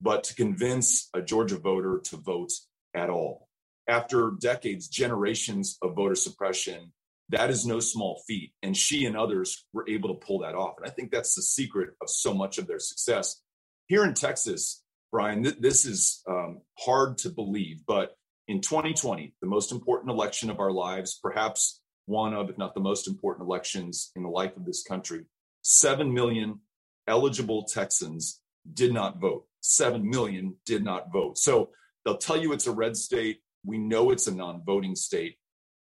but 0.00 0.24
to 0.24 0.34
convince 0.34 1.08
a 1.14 1.22
Georgia 1.22 1.58
voter 1.58 2.00
to 2.04 2.16
vote 2.16 2.52
at 2.94 3.10
all. 3.10 3.48
After 3.88 4.32
decades, 4.40 4.88
generations 4.88 5.78
of 5.82 5.96
voter 5.96 6.14
suppression, 6.14 6.92
that 7.30 7.50
is 7.50 7.66
no 7.66 7.80
small 7.80 8.22
feat. 8.26 8.52
And 8.62 8.76
she 8.76 9.06
and 9.06 9.16
others 9.16 9.66
were 9.72 9.88
able 9.88 10.10
to 10.10 10.26
pull 10.26 10.40
that 10.40 10.54
off. 10.54 10.74
And 10.78 10.86
I 10.86 10.90
think 10.90 11.10
that's 11.10 11.34
the 11.34 11.42
secret 11.42 11.90
of 12.00 12.08
so 12.10 12.34
much 12.34 12.58
of 12.58 12.66
their 12.66 12.78
success. 12.78 13.40
Here 13.86 14.04
in 14.04 14.14
Texas, 14.14 14.82
Brian, 15.10 15.42
th- 15.42 15.58
this 15.58 15.84
is 15.84 16.22
um, 16.28 16.60
hard 16.78 17.18
to 17.18 17.30
believe, 17.30 17.80
but 17.86 18.16
in 18.48 18.60
2020, 18.60 19.34
the 19.40 19.46
most 19.46 19.72
important 19.72 20.10
election 20.10 20.50
of 20.50 20.60
our 20.60 20.72
lives, 20.72 21.18
perhaps 21.22 21.80
one 22.06 22.34
of, 22.34 22.50
if 22.50 22.58
not 22.58 22.74
the 22.74 22.80
most 22.80 23.08
important 23.08 23.46
elections 23.46 24.10
in 24.16 24.22
the 24.22 24.28
life 24.28 24.56
of 24.56 24.64
this 24.64 24.82
country, 24.82 25.24
7 25.62 26.12
million 26.12 26.60
eligible 27.06 27.64
Texans 27.64 28.40
did 28.72 28.92
not 28.92 29.20
vote. 29.20 29.46
7 29.60 30.08
million 30.08 30.56
did 30.66 30.84
not 30.84 31.12
vote. 31.12 31.38
So 31.38 31.70
they'll 32.04 32.16
tell 32.16 32.36
you 32.36 32.52
it's 32.52 32.66
a 32.66 32.72
red 32.72 32.96
state. 32.96 33.40
We 33.64 33.78
know 33.78 34.10
it's 34.10 34.26
a 34.26 34.34
non 34.34 34.62
voting 34.64 34.96
state. 34.96 35.36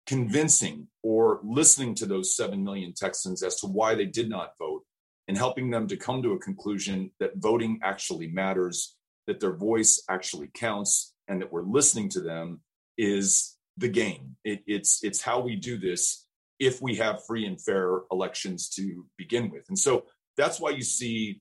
Convincing 0.06 0.88
or 1.02 1.40
listening 1.44 1.94
to 1.96 2.06
those 2.06 2.34
7 2.34 2.64
million 2.64 2.92
Texans 2.94 3.42
as 3.42 3.60
to 3.60 3.66
why 3.66 3.94
they 3.94 4.06
did 4.06 4.28
not 4.28 4.54
vote 4.58 4.82
and 5.28 5.36
helping 5.36 5.70
them 5.70 5.86
to 5.86 5.96
come 5.96 6.22
to 6.22 6.32
a 6.32 6.38
conclusion 6.38 7.12
that 7.20 7.36
voting 7.36 7.78
actually 7.84 8.26
matters, 8.26 8.96
that 9.28 9.38
their 9.38 9.54
voice 9.54 10.02
actually 10.10 10.50
counts, 10.52 11.14
and 11.28 11.40
that 11.40 11.52
we're 11.52 11.62
listening 11.62 12.08
to 12.08 12.20
them 12.20 12.60
is 12.98 13.56
the 13.76 13.88
game. 13.88 14.36
It, 14.44 14.62
it's 14.66 15.04
it's 15.04 15.22
how 15.22 15.40
we 15.40 15.54
do 15.54 15.78
this 15.78 16.26
if 16.58 16.82
we 16.82 16.96
have 16.96 17.24
free 17.24 17.46
and 17.46 17.60
fair 17.60 18.00
elections 18.10 18.68
to 18.70 19.06
begin 19.16 19.50
with. 19.50 19.64
And 19.68 19.78
so 19.78 20.06
that's 20.36 20.60
why 20.60 20.70
you 20.70 20.82
see 20.82 21.40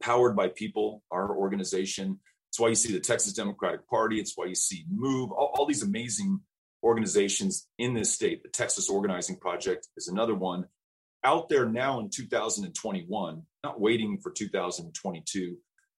powered 0.00 0.36
by 0.36 0.48
people, 0.48 1.02
our 1.10 1.34
organization. 1.34 2.20
It's 2.50 2.58
why 2.58 2.68
you 2.68 2.74
see 2.74 2.92
the 2.92 3.00
Texas 3.00 3.32
Democratic 3.32 3.88
Party. 3.88 4.18
It's 4.18 4.32
why 4.36 4.46
you 4.46 4.54
see 4.54 4.84
Move, 4.90 5.30
all, 5.30 5.52
all 5.54 5.66
these 5.66 5.84
amazing 5.84 6.40
organizations 6.82 7.68
in 7.78 7.94
this 7.94 8.12
state. 8.12 8.42
The 8.42 8.48
Texas 8.48 8.90
Organizing 8.90 9.36
Project 9.36 9.88
is 9.96 10.08
another 10.08 10.34
one 10.34 10.66
out 11.22 11.48
there 11.48 11.66
now 11.66 12.00
in 12.00 12.10
2021, 12.10 13.42
not 13.62 13.80
waiting 13.80 14.18
for 14.18 14.30
2022, 14.30 15.56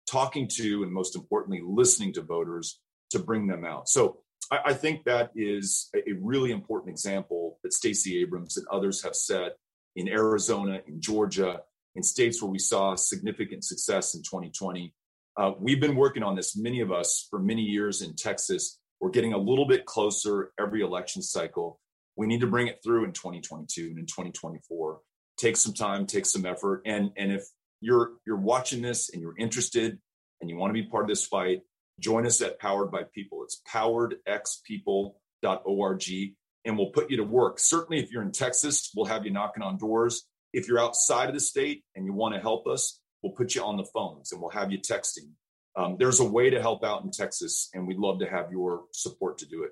talking 0.09 0.47
to 0.47 0.83
and 0.83 0.91
most 0.91 1.15
importantly, 1.15 1.61
listening 1.63 2.13
to 2.13 2.21
voters 2.21 2.79
to 3.11 3.19
bring 3.19 3.47
them 3.47 3.63
out. 3.63 3.87
So 3.87 4.19
I, 4.51 4.59
I 4.65 4.73
think 4.73 5.05
that 5.05 5.31
is 5.35 5.89
a, 5.95 6.13
really 6.13 6.51
important 6.51 6.91
example 6.91 7.59
that 7.63 7.73
Stacey 7.73 8.19
Abrams 8.21 8.57
and 8.57 8.67
others 8.69 9.03
have 9.03 9.15
set 9.15 9.57
in 9.95 10.07
Arizona, 10.07 10.81
in 10.87 11.01
Georgia, 11.01 11.61
in 11.95 12.03
states 12.03 12.41
where 12.41 12.51
we 12.51 12.59
saw 12.59 12.95
significant 12.95 13.63
success 13.63 14.15
in 14.15 14.21
2020. 14.23 14.93
Uh, 15.37 15.51
we've 15.59 15.79
been 15.79 15.95
working 15.95 16.23
on 16.23 16.35
this, 16.35 16.57
many 16.57 16.81
of 16.81 16.91
us, 16.91 17.27
for 17.29 17.39
many 17.39 17.61
years 17.61 18.01
in 18.01 18.15
Texas. 18.15 18.79
We're 18.99 19.11
getting 19.11 19.33
a 19.33 19.37
little 19.37 19.65
bit 19.65 19.85
closer 19.85 20.51
every 20.59 20.81
election 20.81 21.21
cycle. 21.21 21.79
We 22.15 22.25
need 22.27 22.41
to 22.41 22.47
bring 22.47 22.67
it 22.67 22.79
through 22.83 23.05
in 23.05 23.13
2022 23.13 23.87
and 23.87 23.99
in 23.99 24.05
2024. 24.05 24.99
Take 25.37 25.55
some 25.57 25.73
time, 25.73 26.05
take 26.05 26.25
some 26.25 26.45
effort, 26.45 26.81
and 26.85 27.11
and 27.17 27.31
if 27.31 27.45
you're 27.79 28.11
you're 28.27 28.37
watching 28.37 28.81
this 28.81 29.09
and 29.09 29.21
you're 29.21 29.37
interested 29.37 29.97
and 30.39 30.49
you 30.49 30.57
want 30.57 30.69
to 30.69 30.81
be 30.81 30.87
part 30.87 31.05
of 31.05 31.09
this 31.09 31.25
fight, 31.25 31.61
join 31.99 32.27
us 32.27 32.41
at 32.41 32.59
Powered 32.59 32.91
by 32.91 33.03
People. 33.11 33.43
It's 33.43 33.59
poweredxpeople.org, 33.73 36.35
and 36.65 36.77
we'll 36.77 36.91
put 36.91 37.09
you 37.09 37.17
to 37.17 37.23
work. 37.23 37.59
Certainly, 37.59 38.03
if 38.03 38.11
you're 38.11 38.21
in 38.21 38.31
Texas, 38.31 38.91
we'll 38.95 39.05
have 39.05 39.25
you 39.25 39.31
knocking 39.31 39.63
on 39.63 39.77
doors. 39.77 40.27
If 40.53 40.67
you're 40.67 40.79
outside 40.79 41.29
of 41.29 41.33
the 41.33 41.39
state 41.39 41.83
and 41.95 42.05
you 42.05 42.13
want 42.13 42.35
to 42.35 42.41
help 42.41 42.67
us, 42.67 43.00
we'll 43.21 43.33
put 43.33 43.55
you 43.55 43.63
on 43.63 43.77
the 43.77 43.85
phones 43.85 44.31
and 44.31 44.41
we'll 44.41 44.51
have 44.51 44.71
you 44.71 44.79
texting. 44.79 45.31
Um, 45.75 45.95
there's 45.97 46.19
a 46.19 46.25
way 46.25 46.49
to 46.49 46.61
help 46.61 46.83
out 46.83 47.03
in 47.03 47.11
Texas, 47.11 47.69
and 47.73 47.87
we'd 47.87 47.97
love 47.97 48.19
to 48.19 48.29
have 48.29 48.51
your 48.51 48.83
support 48.91 49.37
to 49.37 49.45
do 49.45 49.63
it. 49.63 49.71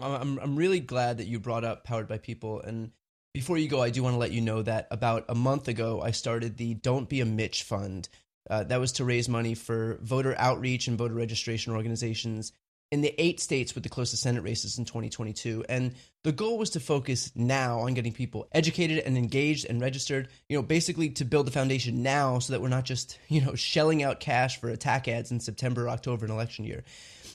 I'm 0.00 0.38
I'm 0.38 0.56
really 0.56 0.80
glad 0.80 1.18
that 1.18 1.28
you 1.28 1.38
brought 1.38 1.64
up 1.64 1.84
Powered 1.84 2.08
by 2.08 2.18
People. 2.18 2.60
And 2.60 2.90
before 3.32 3.58
you 3.58 3.68
go, 3.68 3.80
I 3.80 3.90
do 3.90 4.02
want 4.02 4.14
to 4.14 4.18
let 4.18 4.32
you 4.32 4.40
know 4.40 4.62
that 4.62 4.88
about 4.90 5.26
a 5.28 5.34
month 5.34 5.68
ago, 5.68 6.00
I 6.00 6.10
started 6.10 6.56
the 6.56 6.74
Don't 6.74 7.08
Be 7.08 7.20
a 7.20 7.24
Mitch 7.24 7.62
Fund. 7.62 8.08
Uh, 8.50 8.64
that 8.64 8.80
was 8.80 8.92
to 8.92 9.04
raise 9.04 9.28
money 9.28 9.54
for 9.54 9.98
voter 10.02 10.34
outreach 10.36 10.88
and 10.88 10.98
voter 10.98 11.14
registration 11.14 11.72
organizations 11.72 12.52
in 12.94 13.00
the 13.00 13.12
eight 13.18 13.40
states 13.40 13.74
with 13.74 13.82
the 13.82 13.88
closest 13.88 14.22
Senate 14.22 14.44
races 14.44 14.78
in 14.78 14.84
2022. 14.84 15.64
And 15.68 15.96
the 16.22 16.30
goal 16.30 16.58
was 16.58 16.70
to 16.70 16.80
focus 16.80 17.32
now 17.34 17.80
on 17.80 17.94
getting 17.94 18.12
people 18.12 18.46
educated 18.52 18.98
and 18.98 19.18
engaged 19.18 19.66
and 19.68 19.80
registered, 19.80 20.28
you 20.48 20.56
know, 20.56 20.62
basically 20.62 21.10
to 21.10 21.24
build 21.24 21.48
the 21.48 21.50
foundation 21.50 22.04
now 22.04 22.38
so 22.38 22.52
that 22.52 22.62
we're 22.62 22.68
not 22.68 22.84
just, 22.84 23.18
you 23.28 23.40
know, 23.40 23.56
shelling 23.56 24.04
out 24.04 24.20
cash 24.20 24.60
for 24.60 24.68
attack 24.68 25.08
ads 25.08 25.32
in 25.32 25.40
September, 25.40 25.88
October, 25.88 26.24
and 26.24 26.32
election 26.32 26.64
year. 26.64 26.84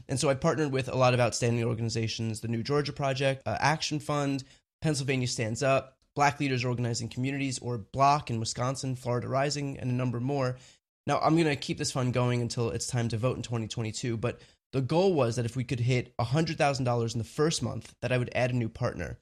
And 0.08 0.18
so 0.18 0.30
I 0.30 0.34
partnered 0.34 0.72
with 0.72 0.88
a 0.88 0.96
lot 0.96 1.14
of 1.14 1.20
outstanding 1.20 1.66
organizations, 1.66 2.40
the 2.40 2.48
New 2.48 2.64
Georgia 2.64 2.94
Project, 2.94 3.46
uh, 3.46 3.58
Action 3.60 4.00
Fund, 4.00 4.46
Pennsylvania 4.82 5.28
Stands 5.28 5.62
Up, 5.62 5.98
Black 6.16 6.40
Leaders 6.40 6.64
Organizing 6.64 7.10
Communities, 7.10 7.60
or 7.60 7.80
BLOC 7.80 8.30
in 8.30 8.40
Wisconsin, 8.40 8.96
Florida 8.96 9.28
Rising, 9.28 9.78
and 9.78 9.92
a 9.92 9.94
number 9.94 10.22
more. 10.22 10.56
Now, 11.06 11.20
I'm 11.20 11.36
going 11.36 11.48
to 11.48 11.58
keep 11.58 11.78
this 11.78 11.92
fund 11.92 12.14
going 12.14 12.42
until 12.42 12.70
it's 12.70 12.88
time 12.88 13.10
to 13.10 13.18
vote 13.18 13.36
in 13.36 13.44
2022, 13.44 14.16
but 14.16 14.40
the 14.72 14.82
goal 14.82 15.14
was 15.14 15.36
that 15.36 15.46
if 15.46 15.56
we 15.56 15.64
could 15.64 15.80
hit 15.80 16.16
$100,000 16.18 17.14
in 17.14 17.18
the 17.18 17.24
first 17.24 17.64
month, 17.64 17.96
that 18.02 18.12
I 18.12 18.18
would 18.18 18.32
add 18.36 18.52
a 18.52 18.56
new 18.56 18.70
partner. 18.70 19.18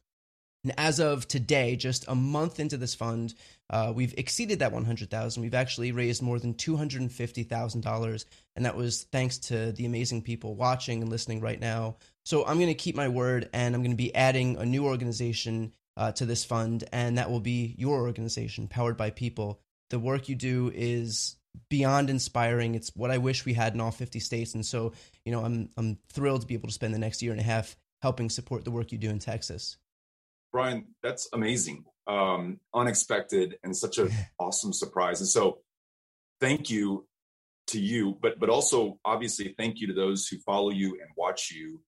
And 0.64 0.74
as 0.78 1.00
of 1.00 1.28
today, 1.28 1.76
just 1.78 2.06
a 2.08 2.16
month 2.16 2.60
into 2.60 2.76
this 2.76 2.96
fund, 2.96 3.34
uh, 3.70 3.94
we've 3.96 4.14
exceeded 4.18 4.60
that 4.60 4.74
100,000. 4.74 5.42
We've 5.42 5.54
actually 5.54 5.92
raised 5.92 6.22
more 6.22 6.40
than 6.40 6.56
$250,000, 6.56 8.26
and 8.56 8.66
that 8.66 8.76
was 8.76 9.04
thanks 9.04 9.38
to 9.38 9.72
the 9.72 9.86
amazing 9.86 10.24
people 10.24 10.56
watching 10.56 11.02
and 11.02 11.10
listening 11.10 11.40
right 11.40 11.60
now. 11.60 11.96
So 12.26 12.46
I'm 12.46 12.58
going 12.58 12.68
to 12.68 12.74
keep 12.74 12.96
my 12.96 13.08
word, 13.08 13.50
and 13.54 13.76
I'm 13.76 13.82
going 13.82 13.92
to 13.92 13.98
be 13.98 14.14
adding 14.14 14.58
a 14.58 14.66
new 14.66 14.86
organization 14.86 15.72
uh, 15.96 16.12
to 16.14 16.26
this 16.26 16.44
fund, 16.44 16.84
and 16.92 17.18
that 17.18 17.32
will 17.32 17.40
be 17.40 17.74
your 17.78 18.02
organization, 18.02 18.68
powered 18.68 18.98
by 18.98 19.12
people. 19.12 19.62
The 19.90 20.00
work 20.00 20.28
you 20.28 20.36
do 20.36 20.72
is 20.76 21.38
beyond 21.70 22.10
inspiring. 22.10 22.76
It's 22.76 22.91
what 22.96 23.12
I 23.12 23.17
wish 23.17 23.46
we 23.46 23.54
had 23.54 23.74
in 23.74 23.82
all 23.82 23.91
50 23.91 24.20
states. 24.20 24.54
And 24.54 24.65
so, 24.65 24.93
you 25.26 25.32
know, 25.32 25.43
I'm 25.43 25.70
I'm 25.78 25.98
thrilled 26.10 26.41
to 26.41 26.48
be 26.48 26.54
able 26.54 26.67
to 26.67 26.74
spend 26.74 26.93
the 26.93 27.00
next 27.00 27.22
year 27.22 27.32
and 27.32 27.41
a 27.41 27.43
half 27.43 27.76
helping 28.02 28.30
support 28.30 28.63
the 28.63 28.72
work 28.72 28.91
you 28.91 28.98
do 28.98 29.10
in 29.10 29.20
Texas. 29.20 29.78
Brian, 30.52 30.86
that's 31.04 31.28
amazing. 31.34 31.86
Um, 32.08 32.60
unexpected 32.74 33.58
and 33.63 33.76
such 33.76 33.98
an 33.98 34.12
awesome 34.39 34.74
surprise. 34.74 35.20
And 35.20 35.30
so 35.30 35.60
thank 36.39 36.70
you 36.70 37.06
to 37.67 37.80
you, 37.80 38.17
but 38.22 38.39
but 38.39 38.50
also 38.50 39.00
obviously 39.04 39.54
thank 39.58 39.80
you 39.80 39.88
to 39.88 39.93
those 39.93 40.28
who 40.28 40.38
follow 40.39 40.70
you 40.70 40.98
and 41.02 41.10
watch 41.17 41.52
you 41.52 41.82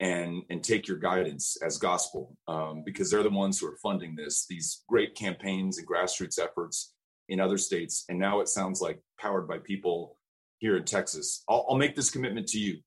and 0.00 0.42
and 0.50 0.62
take 0.62 0.88
your 0.88 0.98
guidance 0.98 1.56
as 1.62 1.78
gospel 1.78 2.36
um, 2.48 2.82
because 2.84 3.10
they're 3.10 3.22
the 3.22 3.30
ones 3.30 3.58
who 3.58 3.66
are 3.66 3.76
funding 3.82 4.14
this 4.14 4.46
these 4.48 4.82
great 4.88 5.14
campaigns 5.14 5.78
and 5.78 5.86
grassroots 5.86 6.38
efforts 6.38 6.94
in 7.28 7.40
other 7.40 7.58
states. 7.58 8.04
And 8.08 8.18
now 8.18 8.40
it 8.40 8.48
sounds 8.48 8.80
like 8.80 9.00
powered 9.20 9.48
by 9.48 9.58
people 9.58 10.16
here 10.58 10.76
in 10.76 10.84
Texas. 10.84 11.42
I'll, 11.48 11.66
I'll 11.68 11.76
make 11.76 11.96
this 11.96 12.10
commitment 12.10 12.48
to 12.48 12.58
you 12.58 12.78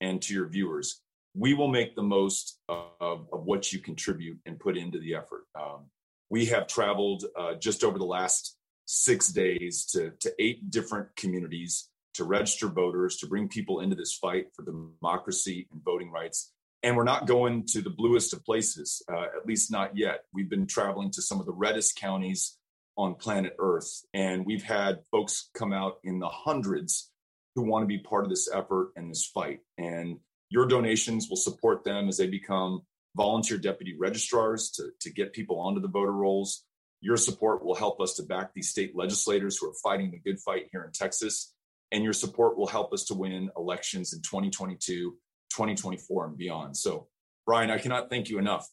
and 0.00 0.20
to 0.22 0.34
your 0.34 0.48
viewers. 0.48 1.02
We 1.34 1.54
will 1.54 1.68
make 1.68 1.94
the 1.94 2.02
most 2.02 2.58
of, 2.68 3.26
of 3.32 3.44
what 3.44 3.72
you 3.72 3.78
contribute 3.78 4.38
and 4.46 4.58
put 4.58 4.76
into 4.76 4.98
the 4.98 5.14
effort. 5.14 5.44
Um, 5.58 5.86
we 6.30 6.46
have 6.46 6.66
traveled 6.66 7.24
uh, 7.38 7.54
just 7.54 7.84
over 7.84 7.98
the 7.98 8.04
last 8.04 8.56
six 8.86 9.28
days 9.28 9.84
to, 9.92 10.12
to 10.20 10.32
eight 10.38 10.70
different 10.70 11.14
communities 11.16 11.88
to 12.14 12.24
register 12.24 12.68
voters, 12.68 13.16
to 13.18 13.26
bring 13.26 13.48
people 13.48 13.80
into 13.80 13.94
this 13.94 14.14
fight 14.14 14.46
for 14.54 14.64
democracy 14.64 15.68
and 15.72 15.82
voting 15.84 16.10
rights. 16.10 16.52
And 16.82 16.96
we're 16.96 17.04
not 17.04 17.26
going 17.26 17.66
to 17.66 17.82
the 17.82 17.90
bluest 17.90 18.32
of 18.32 18.44
places, 18.44 19.02
uh, 19.12 19.26
at 19.36 19.46
least 19.46 19.70
not 19.70 19.96
yet. 19.96 20.24
We've 20.32 20.48
been 20.48 20.66
traveling 20.66 21.10
to 21.12 21.22
some 21.22 21.40
of 21.40 21.46
the 21.46 21.52
reddest 21.52 21.96
counties 21.96 22.56
on 22.98 23.14
planet 23.14 23.54
Earth. 23.58 24.02
And 24.12 24.44
we've 24.44 24.64
had 24.64 24.98
folks 25.10 25.48
come 25.54 25.72
out 25.72 25.98
in 26.02 26.18
the 26.18 26.28
hundreds 26.28 27.10
who 27.54 27.62
want 27.62 27.84
to 27.84 27.86
be 27.86 27.98
part 27.98 28.24
of 28.24 28.30
this 28.30 28.50
effort 28.52 28.90
and 28.96 29.10
this 29.10 29.24
fight. 29.24 29.60
And 29.78 30.18
your 30.50 30.66
donations 30.66 31.28
will 31.30 31.36
support 31.36 31.84
them 31.84 32.08
as 32.08 32.16
they 32.18 32.26
become 32.26 32.82
volunteer 33.16 33.56
deputy 33.56 33.96
registrars 33.98 34.70
to, 34.72 34.90
to 35.00 35.10
get 35.10 35.32
people 35.32 35.60
onto 35.60 35.80
the 35.80 35.88
voter 35.88 36.12
rolls. 36.12 36.64
Your 37.00 37.16
support 37.16 37.64
will 37.64 37.76
help 37.76 38.00
us 38.00 38.14
to 38.14 38.24
back 38.24 38.52
these 38.52 38.68
state 38.68 38.96
legislators 38.96 39.56
who 39.56 39.70
are 39.70 39.74
fighting 39.82 40.10
the 40.10 40.18
good 40.18 40.40
fight 40.40 40.66
here 40.72 40.84
in 40.84 40.90
Texas. 40.92 41.54
And 41.92 42.02
your 42.02 42.12
support 42.12 42.58
will 42.58 42.66
help 42.66 42.92
us 42.92 43.04
to 43.06 43.14
win 43.14 43.50
elections 43.56 44.12
in 44.12 44.20
2022, 44.22 45.16
2024, 45.50 46.26
and 46.26 46.36
beyond. 46.36 46.76
So, 46.76 47.06
Brian, 47.46 47.70
I 47.70 47.78
cannot 47.78 48.10
thank 48.10 48.28
you 48.28 48.38
enough. 48.38 48.68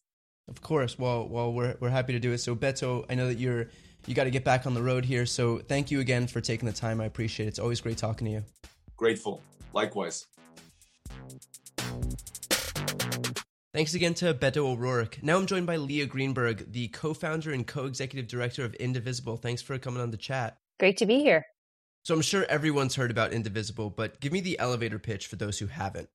Of 0.47 0.62
course. 0.62 0.97
Well, 0.99 1.27
well, 1.27 1.51
we're, 1.51 1.75
we're 1.79 1.89
happy 1.89 2.13
to 2.13 2.19
do 2.19 2.31
it. 2.31 2.38
So, 2.39 2.55
Beto, 2.55 3.05
I 3.10 3.15
know 3.15 3.27
that 3.27 3.39
you're 3.39 3.67
you 4.05 4.13
got 4.13 4.25
to 4.25 4.31
get 4.31 4.43
back 4.43 4.67
on 4.67 4.75
the 4.75 4.84
road 4.84 5.03
here. 5.03 5.25
So, 5.25 5.60
thank 5.60 5.89
you 5.89 5.99
again 5.99 6.27
for 6.27 6.39
taking 6.39 6.67
the 6.67 6.73
time. 6.73 7.01
I 7.01 7.05
appreciate 7.05 7.47
it. 7.47 7.49
It's 7.49 7.60
always 7.60 7.81
great 7.81 7.97
talking 7.97 8.25
to 8.25 8.31
you. 8.31 8.43
Grateful. 8.95 9.41
Likewise. 9.73 10.27
Thanks 13.75 13.93
again 13.93 14.13
to 14.15 14.34
Beto 14.34 14.60
O'Rourke. 14.60 15.21
Now 15.21 15.36
I'm 15.36 15.45
joined 15.47 15.67
by 15.67 15.75
Leah 15.75 16.05
Greenberg, 16.05 16.71
the 16.71 16.88
co 16.88 17.13
founder 17.13 17.51
and 17.51 17.67
co 17.67 17.86
executive 17.86 18.25
director 18.25 18.63
of 18.63 18.73
Indivisible. 18.75 19.36
Thanks 19.36 19.62
for 19.62 19.77
coming 19.77 20.01
on 20.01 20.12
the 20.12 20.17
chat. 20.17 20.60
Great 20.79 20.95
to 20.97 21.05
be 21.05 21.19
here. 21.19 21.45
So 22.03 22.13
I'm 22.13 22.21
sure 22.21 22.45
everyone's 22.47 22.95
heard 22.95 23.12
about 23.12 23.34
Indivisible, 23.34 23.89
but 23.89 24.21
give 24.21 24.31
me 24.31 24.39
the 24.39 24.58
elevator 24.60 24.97
pitch 24.97 25.27
for 25.27 25.36
those 25.36 25.60
who 25.60 25.67
haven't. 25.67 26.08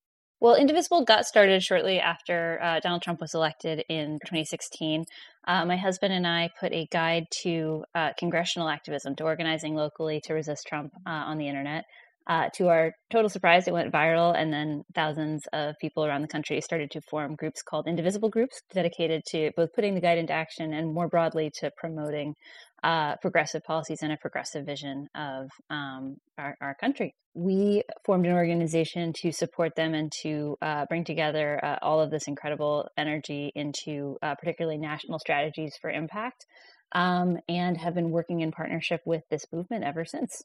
Well, 0.42 0.54
Indivisible 0.54 1.04
got 1.04 1.26
started 1.26 1.62
shortly 1.62 2.00
after 2.00 2.58
uh, 2.62 2.80
Donald 2.80 3.02
Trump 3.02 3.20
was 3.20 3.34
elected 3.34 3.84
in 3.90 4.18
2016. 4.24 5.04
Uh, 5.46 5.66
my 5.66 5.76
husband 5.76 6.14
and 6.14 6.26
I 6.26 6.48
put 6.58 6.72
a 6.72 6.88
guide 6.90 7.26
to 7.42 7.84
uh, 7.94 8.12
congressional 8.18 8.70
activism, 8.70 9.14
to 9.16 9.24
organizing 9.24 9.74
locally 9.74 10.18
to 10.24 10.32
resist 10.32 10.66
Trump 10.66 10.92
uh, 11.06 11.10
on 11.10 11.36
the 11.36 11.46
internet. 11.46 11.84
Uh, 12.26 12.48
to 12.54 12.68
our 12.68 12.92
total 13.10 13.28
surprise, 13.28 13.68
it 13.68 13.74
went 13.74 13.92
viral, 13.92 14.34
and 14.34 14.50
then 14.50 14.82
thousands 14.94 15.46
of 15.52 15.74
people 15.78 16.06
around 16.06 16.22
the 16.22 16.28
country 16.28 16.58
started 16.62 16.90
to 16.92 17.02
form 17.02 17.34
groups 17.34 17.60
called 17.60 17.86
Indivisible 17.86 18.30
Groups, 18.30 18.62
dedicated 18.72 19.22
to 19.32 19.50
both 19.56 19.74
putting 19.74 19.94
the 19.94 20.00
guide 20.00 20.16
into 20.16 20.32
action 20.32 20.72
and 20.72 20.94
more 20.94 21.08
broadly 21.08 21.50
to 21.56 21.70
promoting 21.76 22.34
uh, 22.82 23.16
progressive 23.16 23.62
policies 23.64 24.02
and 24.02 24.12
a 24.12 24.16
progressive 24.16 24.64
vision 24.64 25.08
of 25.14 25.50
um, 25.68 26.16
our, 26.38 26.56
our, 26.60 26.74
country. 26.74 27.14
We 27.34 27.82
formed 28.04 28.26
an 28.26 28.32
organization 28.32 29.12
to 29.20 29.32
support 29.32 29.76
them 29.76 29.94
and 29.94 30.10
to 30.22 30.56
uh, 30.62 30.86
bring 30.86 31.04
together 31.04 31.62
uh, 31.62 31.76
all 31.82 32.00
of 32.00 32.10
this 32.10 32.26
incredible 32.26 32.88
energy 32.96 33.52
into 33.54 34.16
uh, 34.22 34.34
particularly 34.34 34.78
national 34.78 35.18
strategies 35.18 35.76
for 35.80 35.90
impact, 35.90 36.46
um, 36.92 37.38
and 37.48 37.76
have 37.76 37.94
been 37.94 38.10
working 38.10 38.40
in 38.40 38.50
partnership 38.50 39.00
with 39.04 39.22
this 39.30 39.44
movement 39.52 39.84
ever 39.84 40.04
since. 40.04 40.42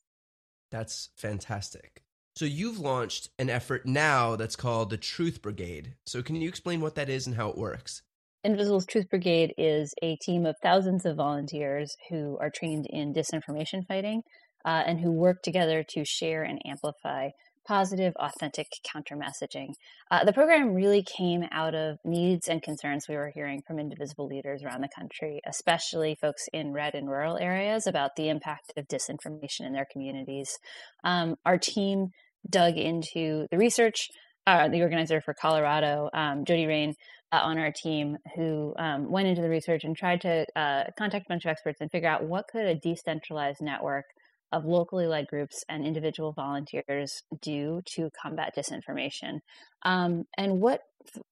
That's 0.71 1.09
fantastic. 1.15 2.03
So 2.35 2.43
you've 2.43 2.79
launched 2.79 3.29
an 3.39 3.49
effort 3.49 3.85
now 3.85 4.35
that's 4.35 4.57
called 4.57 4.89
the 4.89 4.97
Truth 4.97 5.41
Brigade. 5.41 5.93
So 6.05 6.21
can 6.21 6.35
you 6.35 6.49
explain 6.49 6.81
what 6.81 6.95
that 6.95 7.07
is 7.07 7.27
and 7.27 7.35
how 7.37 7.49
it 7.49 7.57
works? 7.57 8.01
Indivisible's 8.45 8.85
Truth 8.85 9.09
Brigade 9.09 9.55
is 9.57 9.95
a 10.03 10.17
team 10.17 10.45
of 10.45 10.55
thousands 10.61 11.03
of 11.03 11.17
volunteers 11.17 11.97
who 12.11 12.37
are 12.39 12.51
trained 12.51 12.85
in 12.87 13.11
disinformation 13.11 13.83
fighting 13.87 14.21
uh, 14.63 14.83
and 14.85 14.99
who 14.99 15.11
work 15.11 15.41
together 15.41 15.83
to 15.89 16.05
share 16.05 16.43
and 16.43 16.61
amplify 16.63 17.29
positive, 17.67 18.13
authentic 18.17 18.67
counter 18.83 19.15
messaging. 19.15 19.69
Uh, 20.11 20.23
the 20.23 20.31
program 20.31 20.75
really 20.75 21.03
came 21.03 21.45
out 21.51 21.73
of 21.73 21.97
needs 22.05 22.47
and 22.47 22.61
concerns 22.61 23.07
we 23.09 23.15
were 23.15 23.31
hearing 23.33 23.63
from 23.65 23.79
indivisible 23.79 24.27
leaders 24.27 24.61
around 24.63 24.81
the 24.81 24.89
country, 24.95 25.41
especially 25.47 26.13
folks 26.13 26.43
in 26.53 26.71
red 26.71 26.93
and 26.93 27.09
rural 27.09 27.39
areas, 27.39 27.87
about 27.87 28.15
the 28.15 28.29
impact 28.29 28.71
of 28.77 28.87
disinformation 28.87 29.61
in 29.61 29.73
their 29.73 29.87
communities. 29.91 30.59
Um, 31.03 31.35
our 31.47 31.57
team 31.57 32.09
dug 32.47 32.77
into 32.77 33.47
the 33.49 33.57
research. 33.57 34.07
Uh, 34.47 34.67
the 34.67 34.83
organizer 34.83 35.19
for 35.21 35.33
Colorado, 35.33 36.07
um, 36.13 36.45
Jody 36.45 36.67
Rain, 36.67 36.93
on 37.31 37.57
our 37.57 37.71
team, 37.71 38.17
who 38.35 38.73
um, 38.77 39.11
went 39.11 39.27
into 39.27 39.41
the 39.41 39.49
research 39.49 39.83
and 39.83 39.95
tried 39.95 40.21
to 40.21 40.45
uh, 40.55 40.83
contact 40.97 41.25
a 41.25 41.29
bunch 41.29 41.45
of 41.45 41.51
experts 41.51 41.81
and 41.81 41.91
figure 41.91 42.09
out 42.09 42.23
what 42.23 42.47
could 42.47 42.65
a 42.65 42.75
decentralized 42.75 43.61
network 43.61 44.05
of 44.51 44.65
locally 44.65 45.07
led 45.07 45.27
groups 45.27 45.63
and 45.67 45.85
individual 45.85 46.31
volunteers 46.31 47.23
do 47.41 47.81
to 47.85 48.09
combat 48.21 48.53
disinformation. 48.55 49.39
Um, 49.83 50.23
and 50.37 50.61
what 50.61 50.81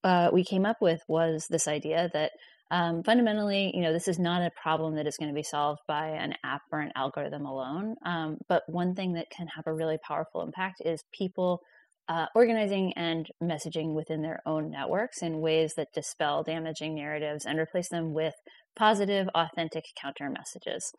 uh, 0.02 0.30
we 0.32 0.44
came 0.44 0.66
up 0.66 0.76
with 0.80 1.00
was 1.08 1.46
this 1.48 1.66
idea 1.68 2.10
that 2.12 2.32
um, 2.70 3.02
fundamentally, 3.02 3.70
you 3.74 3.82
know, 3.82 3.92
this 3.92 4.08
is 4.08 4.18
not 4.18 4.42
a 4.42 4.50
problem 4.60 4.96
that 4.96 5.06
is 5.06 5.16
going 5.16 5.30
to 5.30 5.34
be 5.34 5.42
solved 5.42 5.80
by 5.86 6.08
an 6.08 6.34
app 6.44 6.62
or 6.72 6.80
an 6.80 6.92
algorithm 6.96 7.46
alone. 7.46 7.94
Um, 8.04 8.38
but 8.48 8.62
one 8.66 8.94
thing 8.94 9.14
that 9.14 9.30
can 9.30 9.46
have 9.54 9.66
a 9.66 9.72
really 9.72 9.98
powerful 10.06 10.42
impact 10.42 10.82
is 10.84 11.04
people 11.12 11.60
uh, 12.08 12.26
organizing 12.34 12.92
and 12.94 13.28
messaging 13.42 13.94
within 13.94 14.22
their 14.22 14.40
own 14.46 14.70
networks 14.70 15.22
in 15.22 15.40
ways 15.40 15.74
that 15.76 15.92
dispel 15.94 16.42
damaging 16.42 16.94
narratives 16.94 17.44
and 17.44 17.58
replace 17.58 17.88
them 17.88 18.12
with 18.12 18.34
positive, 18.76 19.28
authentic 19.34 19.84
counter 20.00 20.28
messages. 20.30 20.92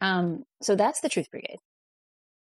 Um, 0.00 0.44
so 0.62 0.76
that's 0.76 1.00
the 1.00 1.08
Truth 1.08 1.30
Brigade. 1.30 1.58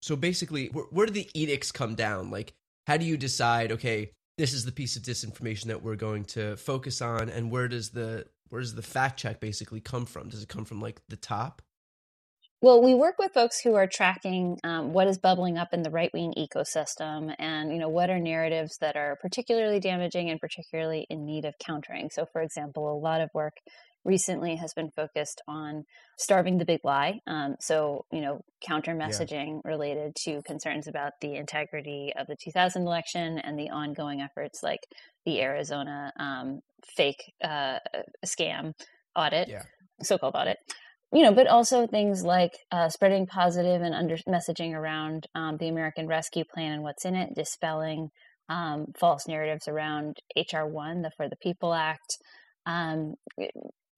So 0.02 0.16
basically, 0.16 0.68
where, 0.68 0.86
where 0.92 1.06
do 1.06 1.14
the 1.14 1.30
edicts 1.34 1.72
come 1.72 1.96
down? 1.96 2.30
Like, 2.30 2.54
how 2.88 2.98
do 2.98 3.06
you 3.06 3.16
decide? 3.16 3.72
Okay, 3.72 4.12
this 4.38 4.52
is 4.52 4.66
the 4.66 4.72
piece 4.72 4.96
of 4.98 5.04
disinformation 5.04 5.66
that 5.66 5.82
we're 5.82 5.96
going 5.96 6.26
to 6.26 6.58
focus 6.58 7.02
on, 7.02 7.30
and 7.30 7.52
where 7.52 7.68
does 7.68 7.92
the 7.92 8.26
where 8.50 8.62
does 8.62 8.76
the 8.76 8.82
fact 8.82 9.20
check 9.20 9.40
basically 9.40 9.80
come 9.80 10.06
from? 10.06 10.30
Does 10.30 10.44
it 10.44 10.50
come 10.50 10.66
from 10.66 10.82
like 10.82 11.02
the 11.08 11.16
top? 11.16 11.62
Well, 12.64 12.82
we 12.82 12.94
work 12.94 13.16
with 13.20 13.34
folks 13.34 13.60
who 13.60 13.76
are 13.76 13.88
tracking 13.88 14.58
um, 14.64 14.94
what 14.94 15.08
is 15.08 15.18
bubbling 15.18 15.58
up 15.58 15.74
in 15.74 15.84
the 15.84 15.90
right 15.90 16.10
wing 16.14 16.34
ecosystem, 16.38 17.36
and 17.38 17.74
you 17.74 17.78
know 17.78 17.90
what 17.90 18.10
are 18.10 18.20
narratives 18.20 18.78
that 18.80 18.96
are 18.96 19.18
particularly 19.22 19.82
damaging 19.82 20.30
and 20.30 20.40
particularly 20.40 21.06
in 21.10 21.26
need 21.26 21.44
of 21.44 21.56
countering. 21.60 22.10
So, 22.10 22.26
for 22.26 22.42
example, 22.42 22.90
a 22.90 22.96
lot 22.98 23.20
of 23.20 23.30
work 23.34 23.58
recently 24.06 24.56
has 24.56 24.74
been 24.74 24.92
focused 24.92 25.42
on 25.46 25.84
starving 26.18 26.58
the 26.58 26.64
big 26.64 26.80
lie. 26.86 27.20
Um, 27.28 27.58
so, 27.60 28.06
you 28.14 28.22
know, 28.22 28.46
counter 28.66 28.96
messaging 28.96 29.60
yeah. 29.66 29.70
related 29.70 30.16
to 30.24 30.42
concerns 30.44 30.88
about 30.88 31.12
the 31.20 31.36
integrity 31.36 32.14
of 32.18 32.28
the 32.28 32.38
2000 32.42 32.84
election 32.84 33.40
and 33.40 33.60
the 33.60 33.72
ongoing 33.72 34.22
efforts 34.22 34.64
like 34.64 34.88
the 35.26 35.42
Arizona 35.42 36.14
um, 36.18 36.62
fake 36.96 37.34
uh, 37.44 37.80
scam 38.26 38.72
audit, 39.18 39.50
yeah. 39.50 39.64
so 40.02 40.18
called 40.18 40.36
audit. 40.36 40.60
You 41.14 41.22
know, 41.22 41.32
but 41.32 41.46
also 41.46 41.86
things 41.86 42.24
like 42.24 42.54
uh, 42.72 42.90
spreading 42.90 43.28
positive 43.28 43.84
and 43.84 43.94
under 43.94 44.18
messaging 44.28 44.74
around 44.74 45.28
um, 45.36 45.58
the 45.58 45.68
American 45.68 46.08
Rescue 46.08 46.44
Plan 46.44 46.72
and 46.72 46.84
what's 46.84 47.06
in 47.06 47.16
it, 47.16 47.36
dispelling 47.36 48.10
um, 48.50 48.88
false 48.98 49.28
narratives 49.28 49.68
around 49.68 50.18
HR 50.36 50.66
one, 50.66 51.04
the 51.04 51.12
For 51.16 51.30
the 51.30 51.36
People 51.36 51.74
Act, 51.74 52.18
um, 52.66 53.14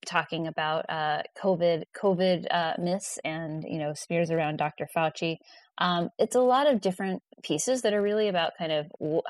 talking 0.06 0.46
about 0.48 0.86
uh, 0.90 1.22
COVID 1.42 1.84
COVID 1.96 2.48
uh, 2.52 2.74
myths 2.80 3.18
and 3.24 3.64
you 3.68 3.80
know 3.80 3.94
smears 3.94 4.30
around 4.30 4.58
Dr. 4.58 4.88
Fauci. 4.96 5.38
Um, 5.78 6.10
it's 6.20 6.36
a 6.36 6.42
lot 6.42 6.68
of 6.68 6.82
different 6.82 7.22
pieces 7.44 7.82
that 7.82 7.94
are 7.94 8.02
really 8.02 8.28
about 8.28 8.52
kind 8.58 8.72
of 8.72 8.88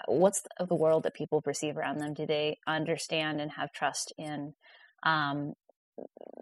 what's 0.07 0.41
the, 0.41 0.65
the, 0.65 0.75
world 0.75 1.03
that 1.03 1.15
people 1.15 1.41
perceive 1.41 1.75
around 1.75 1.99
them. 1.99 2.13
Do 2.13 2.25
they 2.25 2.59
understand 2.67 3.41
and 3.41 3.51
have 3.51 3.71
trust 3.71 4.13
in 4.17 4.53
um, 5.03 5.53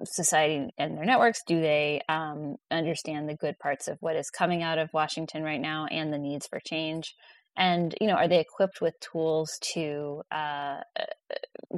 society 0.06 0.70
and 0.78 0.98
their 0.98 1.06
networks? 1.06 1.42
Do 1.48 1.60
they 1.62 2.02
um, 2.10 2.58
understand 2.72 3.30
the 3.30 3.36
good 3.36 3.60
parts 3.60 3.88
of 3.88 3.98
what 4.00 4.16
is 4.16 4.30
coming 4.30 4.64
out 4.64 4.78
of 4.78 4.90
Washington 4.94 5.44
right 5.44 5.62
now 5.62 5.86
and 5.90 6.12
the 6.12 6.18
needs 6.18 6.48
for 6.48 6.60
change? 6.60 7.14
and 7.56 7.96
you 8.02 8.08
know 8.08 8.16
are 8.16 8.28
they 8.28 8.40
equipped 8.40 8.82
with 8.82 9.00
tools 9.00 9.58
to 9.62 10.22
uh, 10.32 10.80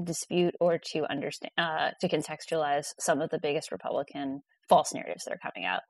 dispute 0.03 0.55
or 0.59 0.77
to 0.77 1.09
understand 1.09 1.51
uh, 1.57 1.91
to 1.99 2.07
contextualize 2.07 2.88
some 2.99 3.21
of 3.21 3.29
the 3.29 3.39
biggest 3.39 3.71
republican 3.71 4.41
false 4.69 4.93
narratives 4.93 5.25
that 5.25 5.33
are 5.33 5.51
coming 5.51 5.65
out 5.65 5.81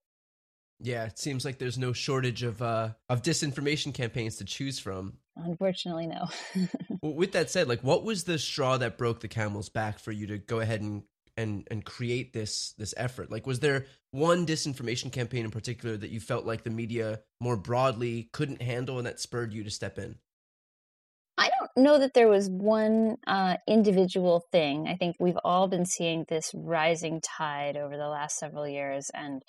yeah 0.80 1.06
it 1.06 1.20
seems 1.20 1.46
like 1.46 1.58
there's 1.58 1.78
no 1.78 1.94
shortage 1.94 2.44
of 2.44 2.62
uh, 2.62 2.90
of 3.10 3.22
disinformation 3.22 3.94
campaigns 3.94 4.38
to 4.38 4.46
choose 4.46 4.80
from 4.80 5.18
unfortunately 5.38 6.08
no 6.08 6.28
well, 7.02 7.14
with 7.14 7.34
that 7.34 7.50
said 7.50 7.68
like 7.68 7.82
what 7.82 8.04
was 8.04 8.24
the 8.24 8.40
straw 8.40 8.78
that 8.78 8.98
broke 8.98 9.20
the 9.20 9.28
camel's 9.28 9.70
back 9.70 10.00
for 10.00 10.12
you 10.12 10.28
to 10.28 10.38
go 10.38 10.60
ahead 10.60 10.82
and 10.82 11.04
and 11.38 11.68
and 11.70 11.86
create 11.86 12.34
this 12.34 12.74
this 12.78 12.94
effort? 12.98 13.32
Like 13.32 13.46
was 13.46 13.60
there 13.60 13.86
one 14.12 14.46
disinformation 14.46 15.12
campaign 15.12 15.46
in 15.46 15.52
particular 15.52 15.98
that 15.98 16.10
you 16.10 16.20
felt 16.20 16.46
like 16.46 16.64
the 16.64 16.70
media 16.70 17.22
more 17.40 17.58
broadly 17.58 18.30
couldn't 18.34 18.62
handle 18.62 18.98
and 18.98 19.08
that 19.08 19.20
spurred 19.20 19.54
you 19.54 19.64
to 19.64 19.72
step 19.72 19.98
in? 19.98 20.16
I 21.38 21.50
don't 21.60 21.84
know 21.84 22.00
that 22.00 22.14
there 22.14 22.30
was 22.30 22.50
one 22.50 23.18
uh, 23.28 23.58
individual 23.68 24.46
thing. 24.52 24.88
I 24.88 24.96
think 24.96 25.18
we've 25.20 25.40
all 25.44 25.68
been 25.68 25.86
seeing 25.86 26.26
this 26.30 26.52
rising 26.54 27.22
tide 27.22 27.76
over 27.76 27.98
the 27.98 28.08
last 28.08 28.38
several 28.38 28.68
years 28.68 29.12
and 29.14 29.42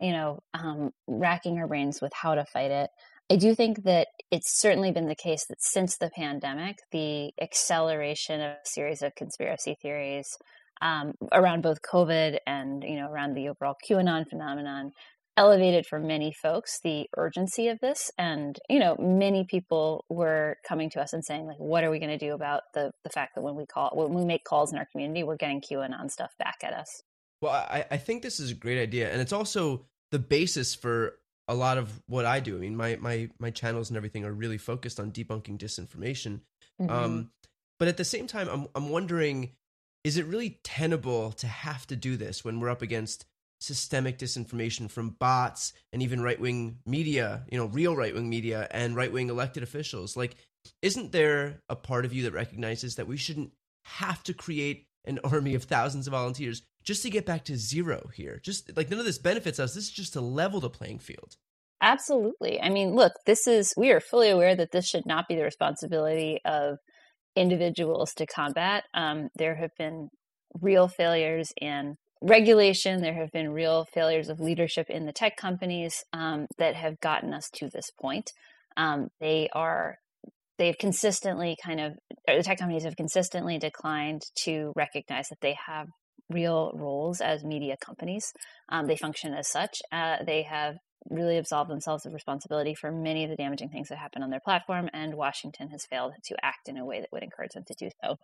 you 0.00 0.12
know 0.12 0.40
um, 0.54 0.90
racking 1.06 1.58
our 1.58 1.66
brains 1.66 2.00
with 2.02 2.12
how 2.14 2.34
to 2.34 2.44
fight 2.44 2.70
it. 2.70 2.90
I 3.30 3.36
do 3.36 3.54
think 3.54 3.84
that 3.84 4.08
it's 4.32 4.60
certainly 4.60 4.90
been 4.90 5.06
the 5.06 5.14
case 5.14 5.46
that 5.46 5.62
since 5.62 5.96
the 5.96 6.10
pandemic, 6.10 6.78
the 6.90 7.30
acceleration 7.40 8.40
of 8.40 8.50
a 8.50 8.58
series 8.64 9.02
of 9.02 9.14
conspiracy 9.14 9.76
theories 9.80 10.36
um, 10.82 11.14
around 11.32 11.62
both 11.62 11.82
COVID 11.82 12.38
and 12.46 12.82
you 12.84 12.96
know 12.96 13.10
around 13.10 13.34
the 13.34 13.48
overall 13.48 13.76
QAnon 13.88 14.28
phenomenon 14.28 14.92
elevated 15.36 15.86
for 15.86 15.98
many 15.98 16.32
folks 16.32 16.80
the 16.82 17.06
urgency 17.16 17.68
of 17.68 17.80
this. 17.80 18.10
And 18.18 18.58
you 18.68 18.78
know 18.78 18.96
many 18.98 19.44
people 19.44 20.04
were 20.08 20.56
coming 20.66 20.90
to 20.90 21.00
us 21.00 21.12
and 21.12 21.24
saying 21.24 21.46
like 21.46 21.58
what 21.58 21.84
are 21.84 21.90
we 21.90 21.98
going 21.98 22.10
to 22.10 22.18
do 22.18 22.34
about 22.34 22.62
the 22.74 22.92
the 23.04 23.10
fact 23.10 23.34
that 23.34 23.42
when 23.42 23.54
we 23.54 23.66
call 23.66 23.90
when 23.94 24.14
we 24.14 24.24
make 24.24 24.44
calls 24.44 24.72
in 24.72 24.78
our 24.78 24.86
community 24.86 25.22
we're 25.22 25.36
getting 25.36 25.60
qanon 25.60 26.10
stuff 26.10 26.32
back 26.38 26.58
at 26.62 26.72
us? 26.72 27.02
Well 27.40 27.52
i 27.52 27.84
i 27.90 27.96
think 27.96 28.22
this 28.22 28.40
is 28.40 28.50
a 28.50 28.54
great 28.54 28.80
idea 28.80 29.10
and 29.10 29.20
it's 29.20 29.32
also 29.32 29.86
the 30.10 30.18
basis 30.18 30.74
for 30.74 31.14
a 31.48 31.54
lot 31.54 31.78
of 31.78 32.02
what 32.06 32.24
i 32.24 32.40
do. 32.40 32.56
I 32.56 32.60
mean 32.60 32.76
my 32.76 32.96
my 33.00 33.30
my 33.38 33.50
channels 33.50 33.90
and 33.90 33.96
everything 33.96 34.24
are 34.24 34.32
really 34.32 34.58
focused 34.58 35.00
on 35.00 35.10
debunking 35.10 35.58
disinformation. 35.58 36.40
Mm-hmm. 36.80 36.90
um 36.90 37.30
but 37.78 37.88
at 37.88 37.96
the 37.96 38.04
same 38.04 38.26
time 38.26 38.48
i'm 38.48 38.68
i'm 38.74 38.88
wondering 38.88 39.52
is 40.04 40.16
it 40.16 40.26
really 40.26 40.60
tenable 40.62 41.32
to 41.32 41.46
have 41.46 41.86
to 41.88 41.96
do 41.96 42.16
this 42.16 42.44
when 42.44 42.60
we're 42.60 42.70
up 42.70 42.82
against 42.82 43.26
systemic 43.60 44.18
disinformation 44.18 44.90
from 44.90 45.10
bots 45.10 45.72
and 45.92 46.02
even 46.02 46.22
right 46.22 46.40
wing 46.40 46.78
media, 46.86 47.44
you 47.50 47.58
know, 47.58 47.66
real 47.66 47.94
right 47.94 48.14
wing 48.14 48.28
media 48.28 48.66
and 48.70 48.96
right 48.96 49.12
wing 49.12 49.28
elected 49.28 49.62
officials. 49.62 50.16
Like, 50.16 50.36
isn't 50.82 51.12
there 51.12 51.60
a 51.68 51.76
part 51.76 52.04
of 52.04 52.12
you 52.12 52.22
that 52.24 52.32
recognizes 52.32 52.96
that 52.96 53.06
we 53.06 53.16
shouldn't 53.16 53.52
have 53.84 54.22
to 54.24 54.34
create 54.34 54.86
an 55.04 55.18
army 55.24 55.54
of 55.54 55.64
thousands 55.64 56.06
of 56.06 56.12
volunteers 56.12 56.62
just 56.82 57.02
to 57.02 57.10
get 57.10 57.26
back 57.26 57.44
to 57.44 57.56
zero 57.56 58.08
here? 58.14 58.40
Just 58.42 58.74
like 58.76 58.90
none 58.90 58.98
of 59.00 59.06
this 59.06 59.18
benefits 59.18 59.60
us. 59.60 59.74
This 59.74 59.84
is 59.84 59.90
just 59.90 60.14
to 60.14 60.20
level 60.22 60.60
the 60.60 60.70
playing 60.70 60.98
field. 60.98 61.36
Absolutely. 61.82 62.60
I 62.60 62.68
mean, 62.68 62.94
look, 62.94 63.12
this 63.24 63.46
is, 63.46 63.72
we 63.76 63.90
are 63.90 64.00
fully 64.00 64.28
aware 64.28 64.54
that 64.54 64.70
this 64.70 64.86
should 64.86 65.06
not 65.06 65.28
be 65.28 65.34
the 65.34 65.44
responsibility 65.44 66.38
of 66.44 66.78
individuals 67.36 68.12
to 68.14 68.26
combat. 68.26 68.84
Um, 68.94 69.28
there 69.36 69.56
have 69.56 69.70
been 69.78 70.08
real 70.60 70.88
failures 70.88 71.52
in 71.60 71.96
regulation. 72.20 73.00
There 73.00 73.14
have 73.14 73.30
been 73.32 73.50
real 73.50 73.84
failures 73.84 74.28
of 74.28 74.40
leadership 74.40 74.90
in 74.90 75.06
the 75.06 75.12
tech 75.12 75.36
companies 75.36 76.04
um, 76.12 76.46
that 76.58 76.74
have 76.74 77.00
gotten 77.00 77.32
us 77.32 77.48
to 77.54 77.68
this 77.68 77.90
point. 78.00 78.32
Um, 78.76 79.08
they 79.20 79.48
are 79.52 79.98
they've 80.58 80.78
consistently 80.78 81.56
kind 81.64 81.80
of 81.80 81.94
the 82.26 82.42
tech 82.42 82.58
companies 82.58 82.84
have 82.84 82.96
consistently 82.96 83.58
declined 83.58 84.22
to 84.44 84.72
recognize 84.76 85.28
that 85.28 85.40
they 85.40 85.56
have 85.66 85.88
real 86.28 86.70
roles 86.74 87.20
as 87.20 87.42
media 87.42 87.76
companies. 87.84 88.32
Um, 88.68 88.86
they 88.86 88.96
function 88.96 89.34
as 89.34 89.48
such. 89.48 89.80
Uh, 89.90 90.16
they 90.24 90.42
have 90.42 90.76
really 91.08 91.38
absolve 91.38 91.68
themselves 91.68 92.04
of 92.04 92.12
responsibility 92.12 92.74
for 92.74 92.92
many 92.92 93.24
of 93.24 93.30
the 93.30 93.36
damaging 93.36 93.70
things 93.70 93.88
that 93.88 93.98
happen 93.98 94.22
on 94.22 94.30
their 94.30 94.40
platform, 94.40 94.88
and 94.92 95.14
Washington 95.14 95.68
has 95.68 95.86
failed 95.86 96.12
to 96.24 96.36
act 96.42 96.68
in 96.68 96.76
a 96.76 96.84
way 96.84 97.00
that 97.00 97.10
would 97.12 97.22
encourage 97.22 97.52
them 97.52 97.64
to 97.66 97.74
do 97.78 97.90
so. 98.02 98.16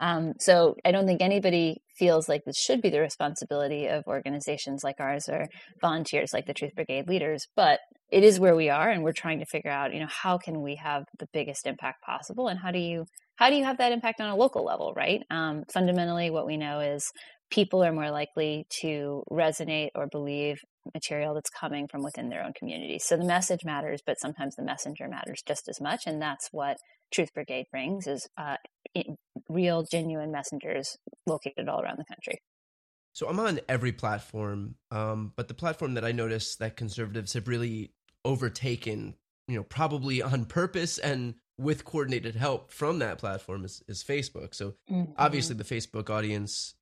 Um, 0.00 0.32
so 0.38 0.74
I 0.84 0.92
don't 0.92 1.06
think 1.06 1.20
anybody 1.20 1.82
feels 1.96 2.28
like 2.28 2.42
this 2.44 2.58
should 2.58 2.80
be 2.80 2.90
the 2.90 3.00
responsibility 3.00 3.86
of 3.86 4.04
organizations 4.06 4.82
like 4.82 4.96
ours 4.98 5.28
or 5.28 5.46
volunteers 5.80 6.32
like 6.32 6.46
the 6.46 6.54
Truth 6.54 6.74
Brigade 6.74 7.08
leaders, 7.08 7.46
but 7.54 7.80
it 8.10 8.24
is 8.24 8.40
where 8.40 8.56
we 8.56 8.68
are, 8.68 8.90
and 8.90 9.02
we're 9.02 9.12
trying 9.12 9.38
to 9.38 9.46
figure 9.46 9.70
out, 9.70 9.94
you 9.94 10.00
know, 10.00 10.08
how 10.08 10.38
can 10.38 10.62
we 10.62 10.76
have 10.76 11.04
the 11.18 11.28
biggest 11.32 11.66
impact 11.66 12.02
possible, 12.02 12.48
and 12.48 12.58
how 12.58 12.70
do 12.70 12.78
you 12.78 13.06
how 13.36 13.48
do 13.50 13.56
you 13.56 13.64
have 13.64 13.78
that 13.78 13.92
impact 13.92 14.20
on 14.20 14.28
a 14.28 14.36
local 14.36 14.64
level, 14.64 14.92
right? 14.94 15.20
Um, 15.30 15.64
fundamentally, 15.72 16.30
what 16.30 16.46
we 16.46 16.56
know 16.56 16.80
is 16.80 17.10
people 17.50 17.82
are 17.82 17.92
more 17.92 18.10
likely 18.10 18.66
to 18.80 19.22
resonate 19.30 19.88
or 19.94 20.06
believe 20.06 20.58
material 20.94 21.34
that's 21.34 21.50
coming 21.50 21.88
from 21.88 22.02
within 22.02 22.28
their 22.28 22.44
own 22.44 22.52
community. 22.52 22.98
So 22.98 23.16
the 23.16 23.24
message 23.24 23.64
matters, 23.64 24.02
but 24.04 24.18
sometimes 24.18 24.56
the 24.56 24.62
messenger 24.62 25.08
matters 25.08 25.42
just 25.46 25.68
as 25.68 25.80
much, 25.80 26.06
and 26.06 26.20
that's 26.20 26.48
what 26.52 26.78
Truth 27.12 27.34
Brigade 27.34 27.66
brings: 27.70 28.06
is 28.06 28.28
uh, 28.36 28.56
real, 29.48 29.82
genuine 29.84 30.32
messengers 30.32 30.96
located 31.26 31.68
all 31.68 31.80
around 31.80 31.98
the 31.98 32.04
country. 32.04 32.40
So 33.12 33.28
I'm 33.28 33.38
on 33.38 33.60
every 33.68 33.92
platform, 33.92 34.76
um, 34.90 35.32
but 35.36 35.48
the 35.48 35.54
platform 35.54 35.94
that 35.94 36.04
I 36.04 36.12
notice 36.12 36.56
that 36.56 36.76
conservatives 36.76 37.34
have 37.34 37.46
really 37.46 37.92
overtaken, 38.24 39.14
you 39.48 39.56
know, 39.56 39.64
probably 39.64 40.22
on 40.22 40.46
purpose 40.46 40.98
and 40.98 41.34
with 41.58 41.84
coordinated 41.84 42.34
help 42.34 42.72
from 42.72 43.00
that 43.00 43.18
platform 43.18 43.64
is, 43.64 43.82
is 43.86 44.02
Facebook. 44.02 44.54
So 44.54 44.74
mm-hmm. 44.90 45.12
obviously 45.18 45.54
the 45.56 45.64
Facebook 45.64 46.08
audience 46.08 46.74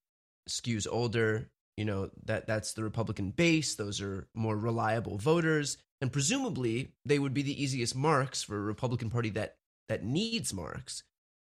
skews 0.49 0.87
older 0.91 1.51
you 1.77 1.85
know 1.85 2.11
that 2.25 2.47
that's 2.47 2.73
the 2.73 2.85
republican 2.85 3.31
base 3.31 3.75
those 3.75 4.01
are 4.01 4.29
more 4.35 4.57
reliable 4.57 5.17
voters 5.19 5.79
and 6.01 6.13
presumably 6.13 6.93
they 7.05 7.19
would 7.19 7.35
be 7.35 7.43
the 7.43 7.63
easiest 7.63 7.95
marks 7.95 8.43
for 8.43 8.57
a 8.57 8.61
republican 8.61 9.11
party 9.11 9.31
that 9.31 9.57
that 9.91 10.05
needs 10.05 10.55
marks. 10.55 11.03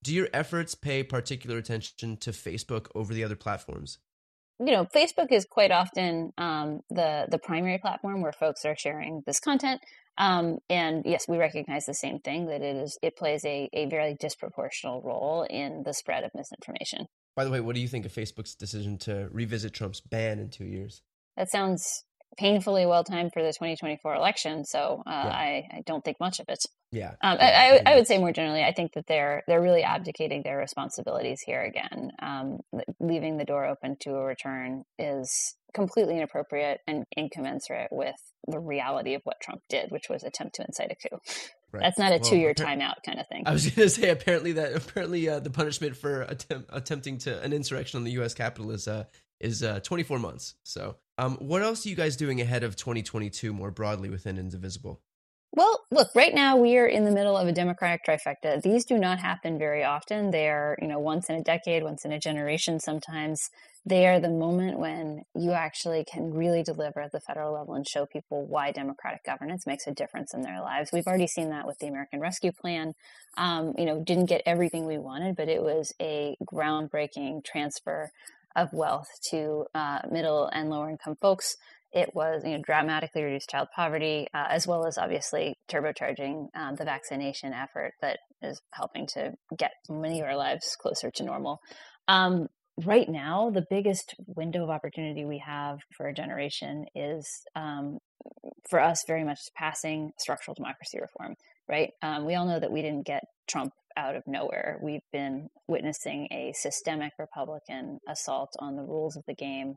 Do 0.02 0.14
your 0.14 0.28
efforts 0.32 0.74
pay 0.74 1.02
particular 1.02 1.56
attention 1.56 2.18
to 2.18 2.30
facebook 2.30 2.88
over 2.94 3.14
the 3.14 3.24
other 3.24 3.34
platforms? 3.34 3.98
You 4.58 4.72
know 4.72 4.84
facebook 4.84 5.32
is 5.32 5.44
quite 5.44 5.70
often 5.70 6.32
um, 6.38 6.80
the 6.90 7.26
the 7.30 7.38
primary 7.38 7.78
platform 7.78 8.22
where 8.22 8.32
folks 8.32 8.64
are 8.64 8.76
sharing 8.76 9.22
this 9.26 9.40
content 9.40 9.82
um, 10.16 10.58
and 10.70 11.02
yes 11.04 11.26
we 11.28 11.36
recognize 11.36 11.84
the 11.84 11.94
same 11.94 12.20
thing 12.20 12.46
that 12.46 12.62
it 12.62 12.76
is 12.76 12.98
it 13.02 13.16
plays 13.16 13.44
a, 13.44 13.68
a 13.72 13.86
very 13.86 14.14
disproportional 14.14 15.04
role 15.04 15.46
in 15.48 15.82
the 15.82 15.92
spread 15.92 16.24
of 16.24 16.30
misinformation 16.34 17.06
by 17.36 17.44
the 17.44 17.50
way, 17.50 17.60
what 17.60 17.74
do 17.74 17.80
you 17.80 17.88
think 17.88 18.06
of 18.06 18.12
Facebook's 18.12 18.54
decision 18.54 18.98
to 18.98 19.28
revisit 19.30 19.74
Trump's 19.74 20.00
ban 20.00 20.38
in 20.38 20.48
two 20.48 20.64
years? 20.64 21.02
That 21.36 21.50
sounds 21.50 22.04
painfully 22.38 22.86
well 22.86 23.04
timed 23.04 23.32
for 23.32 23.42
the 23.42 23.48
2024 23.48 24.14
election. 24.14 24.64
So 24.64 25.02
uh, 25.06 25.10
yeah. 25.10 25.30
I, 25.30 25.68
I, 25.72 25.82
don't 25.86 26.04
think 26.04 26.18
much 26.20 26.40
of 26.40 26.46
it. 26.48 26.58
Yeah, 26.92 27.10
um, 27.22 27.38
I, 27.40 27.80
I, 27.86 27.92
I, 27.92 27.94
would 27.96 28.06
say 28.06 28.18
more 28.18 28.32
generally, 28.32 28.62
I 28.62 28.72
think 28.72 28.92
that 28.94 29.06
they're 29.06 29.42
they're 29.46 29.60
really 29.60 29.82
abdicating 29.82 30.42
their 30.42 30.56
responsibilities 30.56 31.40
here 31.44 31.62
again. 31.62 32.12
Um, 32.22 32.58
leaving 33.00 33.38
the 33.38 33.44
door 33.44 33.66
open 33.66 33.96
to 34.00 34.10
a 34.10 34.24
return 34.24 34.84
is 34.98 35.56
completely 35.74 36.16
inappropriate 36.16 36.80
and 36.86 37.04
incommensurate 37.16 37.88
with 37.90 38.16
the 38.46 38.60
reality 38.60 39.14
of 39.14 39.22
what 39.24 39.40
Trump 39.42 39.62
did, 39.68 39.90
which 39.90 40.08
was 40.08 40.22
attempt 40.22 40.54
to 40.56 40.64
incite 40.64 40.92
a 40.92 41.08
coup. 41.08 41.18
Right. 41.76 41.82
That's 41.82 41.98
not 41.98 42.12
a 42.12 42.16
well, 42.16 42.30
two-year 42.30 42.54
timeout 42.54 43.02
kind 43.04 43.20
of 43.20 43.26
thing. 43.28 43.44
I 43.46 43.52
was 43.52 43.66
going 43.70 43.86
to 43.86 43.90
say 43.90 44.10
apparently 44.10 44.52
that 44.52 44.74
apparently 44.74 45.28
uh, 45.28 45.40
the 45.40 45.50
punishment 45.50 45.96
for 45.96 46.22
attempt, 46.22 46.70
attempting 46.72 47.18
to 47.18 47.40
an 47.42 47.52
insurrection 47.52 47.98
on 47.98 48.04
the 48.04 48.12
U.S. 48.12 48.34
Capitol 48.34 48.70
is 48.70 48.88
uh, 48.88 49.04
is 49.40 49.62
uh, 49.62 49.80
24 49.80 50.18
months. 50.18 50.54
So, 50.62 50.96
um, 51.18 51.36
what 51.36 51.62
else 51.62 51.84
are 51.84 51.88
you 51.88 51.96
guys 51.96 52.16
doing 52.16 52.40
ahead 52.40 52.64
of 52.64 52.76
2022 52.76 53.52
more 53.52 53.70
broadly 53.70 54.08
within 54.08 54.38
Indivisible? 54.38 55.00
Well, 55.52 55.84
look, 55.90 56.14
right 56.14 56.34
now 56.34 56.56
we 56.56 56.76
are 56.76 56.86
in 56.86 57.04
the 57.04 57.10
middle 57.10 57.36
of 57.36 57.48
a 57.48 57.52
democratic 57.52 58.04
trifecta. 58.04 58.60
These 58.60 58.84
do 58.84 58.98
not 58.98 59.18
happen 59.18 59.58
very 59.58 59.84
often. 59.84 60.30
They 60.30 60.48
are, 60.48 60.76
you 60.82 60.88
know, 60.88 60.98
once 60.98 61.30
in 61.30 61.36
a 61.36 61.42
decade, 61.42 61.82
once 61.82 62.04
in 62.04 62.12
a 62.12 62.18
generation 62.18 62.78
sometimes. 62.78 63.50
They 63.88 64.08
are 64.08 64.18
the 64.18 64.28
moment 64.28 64.80
when 64.80 65.22
you 65.36 65.52
actually 65.52 66.04
can 66.04 66.34
really 66.34 66.64
deliver 66.64 67.00
at 67.00 67.12
the 67.12 67.20
federal 67.20 67.54
level 67.54 67.74
and 67.74 67.86
show 67.86 68.04
people 68.04 68.44
why 68.44 68.72
democratic 68.72 69.24
governance 69.24 69.64
makes 69.64 69.86
a 69.86 69.92
difference 69.92 70.34
in 70.34 70.42
their 70.42 70.60
lives. 70.60 70.90
We've 70.92 71.06
already 71.06 71.28
seen 71.28 71.50
that 71.50 71.68
with 71.68 71.78
the 71.78 71.86
American 71.86 72.18
Rescue 72.18 72.50
Plan. 72.50 72.94
Um, 73.38 73.74
you 73.78 73.84
know, 73.84 74.02
didn't 74.02 74.26
get 74.26 74.42
everything 74.44 74.86
we 74.86 74.98
wanted, 74.98 75.36
but 75.36 75.48
it 75.48 75.62
was 75.62 75.92
a 76.02 76.36
groundbreaking 76.44 77.44
transfer 77.44 78.10
of 78.56 78.72
wealth 78.72 79.08
to 79.30 79.66
uh, 79.72 80.00
middle 80.10 80.46
and 80.46 80.68
lower 80.68 80.90
income 80.90 81.14
folks 81.20 81.56
it 81.92 82.14
was 82.14 82.42
you 82.44 82.50
know 82.50 82.62
dramatically 82.62 83.22
reduced 83.22 83.48
child 83.48 83.68
poverty 83.74 84.26
uh, 84.34 84.46
as 84.50 84.66
well 84.66 84.86
as 84.86 84.98
obviously 84.98 85.56
turbocharging 85.68 86.48
um, 86.54 86.74
the 86.76 86.84
vaccination 86.84 87.52
effort 87.52 87.92
that 88.00 88.18
is 88.42 88.60
helping 88.72 89.06
to 89.06 89.32
get 89.56 89.72
many 89.88 90.20
of 90.20 90.26
our 90.26 90.36
lives 90.36 90.76
closer 90.80 91.10
to 91.10 91.22
normal 91.22 91.60
um, 92.08 92.48
right 92.84 93.08
now 93.08 93.50
the 93.50 93.64
biggest 93.70 94.14
window 94.26 94.62
of 94.62 94.70
opportunity 94.70 95.24
we 95.24 95.38
have 95.38 95.80
for 95.96 96.08
a 96.08 96.14
generation 96.14 96.84
is 96.94 97.42
um, 97.54 97.98
for 98.68 98.80
us 98.80 99.04
very 99.06 99.24
much 99.24 99.40
passing 99.54 100.12
structural 100.18 100.54
democracy 100.54 100.98
reform 101.00 101.34
right 101.68 101.92
um, 102.02 102.24
we 102.24 102.34
all 102.34 102.46
know 102.46 102.60
that 102.60 102.72
we 102.72 102.82
didn't 102.82 103.06
get 103.06 103.24
trump 103.48 103.72
out 103.96 104.14
of 104.14 104.22
nowhere 104.26 104.78
we've 104.82 105.00
been 105.12 105.48
witnessing 105.68 106.28
a 106.30 106.52
systemic 106.54 107.12
republican 107.18 107.98
assault 108.08 108.50
on 108.58 108.76
the 108.76 108.82
rules 108.82 109.16
of 109.16 109.24
the 109.26 109.34
game 109.34 109.76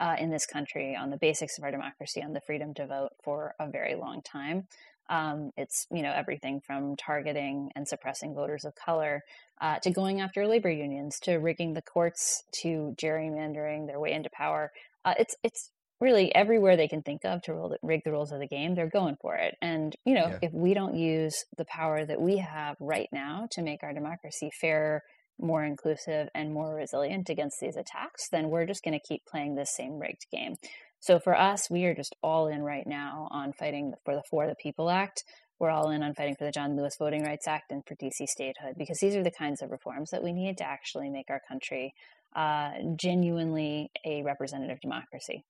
uh, 0.00 0.16
in 0.18 0.30
this 0.30 0.46
country 0.46 0.96
on 0.96 1.10
the 1.10 1.16
basics 1.16 1.58
of 1.58 1.64
our 1.64 1.70
democracy, 1.70 2.22
on 2.22 2.32
the 2.32 2.40
freedom 2.40 2.74
to 2.74 2.86
vote 2.86 3.10
for 3.22 3.54
a 3.58 3.68
very 3.68 3.94
long 3.94 4.22
time. 4.22 4.66
Um, 5.08 5.50
it's 5.56 5.86
you 5.90 6.02
know 6.02 6.12
everything 6.12 6.60
from 6.60 6.96
targeting 6.96 7.70
and 7.74 7.86
suppressing 7.86 8.34
voters 8.34 8.64
of 8.64 8.74
color 8.74 9.24
uh, 9.60 9.78
to 9.80 9.90
going 9.90 10.20
after 10.20 10.46
labor 10.46 10.70
unions 10.70 11.18
to 11.20 11.36
rigging 11.36 11.74
the 11.74 11.82
courts 11.82 12.44
to 12.62 12.94
gerrymandering 12.96 13.86
their 13.86 14.00
way 14.00 14.12
into 14.12 14.30
power. 14.30 14.72
Uh, 15.04 15.14
it's 15.18 15.36
it's 15.42 15.70
really 16.00 16.32
everywhere 16.34 16.76
they 16.76 16.86
can 16.86 17.02
think 17.02 17.24
of 17.24 17.42
to 17.42 17.76
rig 17.82 18.02
the 18.04 18.12
rules 18.12 18.30
of 18.30 18.38
the 18.38 18.46
game. 18.46 18.74
They're 18.74 18.88
going 18.88 19.16
for 19.20 19.34
it. 19.34 19.56
And 19.60 19.96
you 20.04 20.14
know 20.14 20.28
yeah. 20.28 20.38
if 20.42 20.52
we 20.52 20.74
don't 20.74 20.94
use 20.94 21.44
the 21.56 21.64
power 21.64 22.04
that 22.04 22.20
we 22.20 22.38
have 22.38 22.76
right 22.80 23.08
now 23.12 23.48
to 23.52 23.62
make 23.62 23.82
our 23.82 23.92
democracy 23.92 24.50
fairer 24.60 25.02
more 25.38 25.64
inclusive 25.64 26.28
and 26.34 26.52
more 26.52 26.74
resilient 26.74 27.28
against 27.28 27.60
these 27.60 27.76
attacks, 27.76 28.28
then 28.30 28.50
we're 28.50 28.66
just 28.66 28.82
going 28.82 28.98
to 28.98 29.06
keep 29.06 29.24
playing 29.26 29.54
this 29.54 29.74
same 29.74 29.98
rigged 29.98 30.26
game. 30.32 30.56
So 31.00 31.18
for 31.18 31.36
us, 31.36 31.70
we 31.70 31.84
are 31.84 31.94
just 31.94 32.16
all 32.22 32.48
in 32.48 32.62
right 32.62 32.86
now 32.86 33.28
on 33.30 33.52
fighting 33.52 33.94
for 34.04 34.14
the 34.14 34.22
For 34.30 34.46
the 34.46 34.56
People 34.56 34.90
Act. 34.90 35.24
we're 35.60 35.70
all 35.70 35.90
in 35.90 36.02
on 36.02 36.14
fighting 36.14 36.36
for 36.36 36.44
the 36.44 36.52
John 36.52 36.76
Lewis 36.76 36.96
Voting 36.98 37.24
Rights 37.24 37.46
Act 37.46 37.70
and 37.70 37.84
for 37.86 37.94
DC 37.94 38.26
statehood, 38.26 38.74
because 38.76 38.98
these 38.98 39.16
are 39.16 39.22
the 39.22 39.30
kinds 39.30 39.62
of 39.62 39.70
reforms 39.70 40.10
that 40.10 40.22
we 40.22 40.32
need 40.32 40.58
to 40.58 40.64
actually 40.64 41.10
make 41.10 41.30
our 41.30 41.40
country 41.48 41.94
uh, 42.34 42.72
genuinely 42.96 43.90
a 44.04 44.22
representative 44.22 44.80
democracy. 44.80 45.44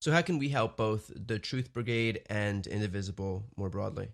So, 0.00 0.12
how 0.12 0.22
can 0.22 0.38
we 0.38 0.48
help 0.48 0.76
both 0.76 1.10
the 1.14 1.38
Truth 1.38 1.72
Brigade 1.72 2.22
and 2.30 2.66
Indivisible 2.66 3.44
more 3.56 3.68
broadly? 3.68 4.08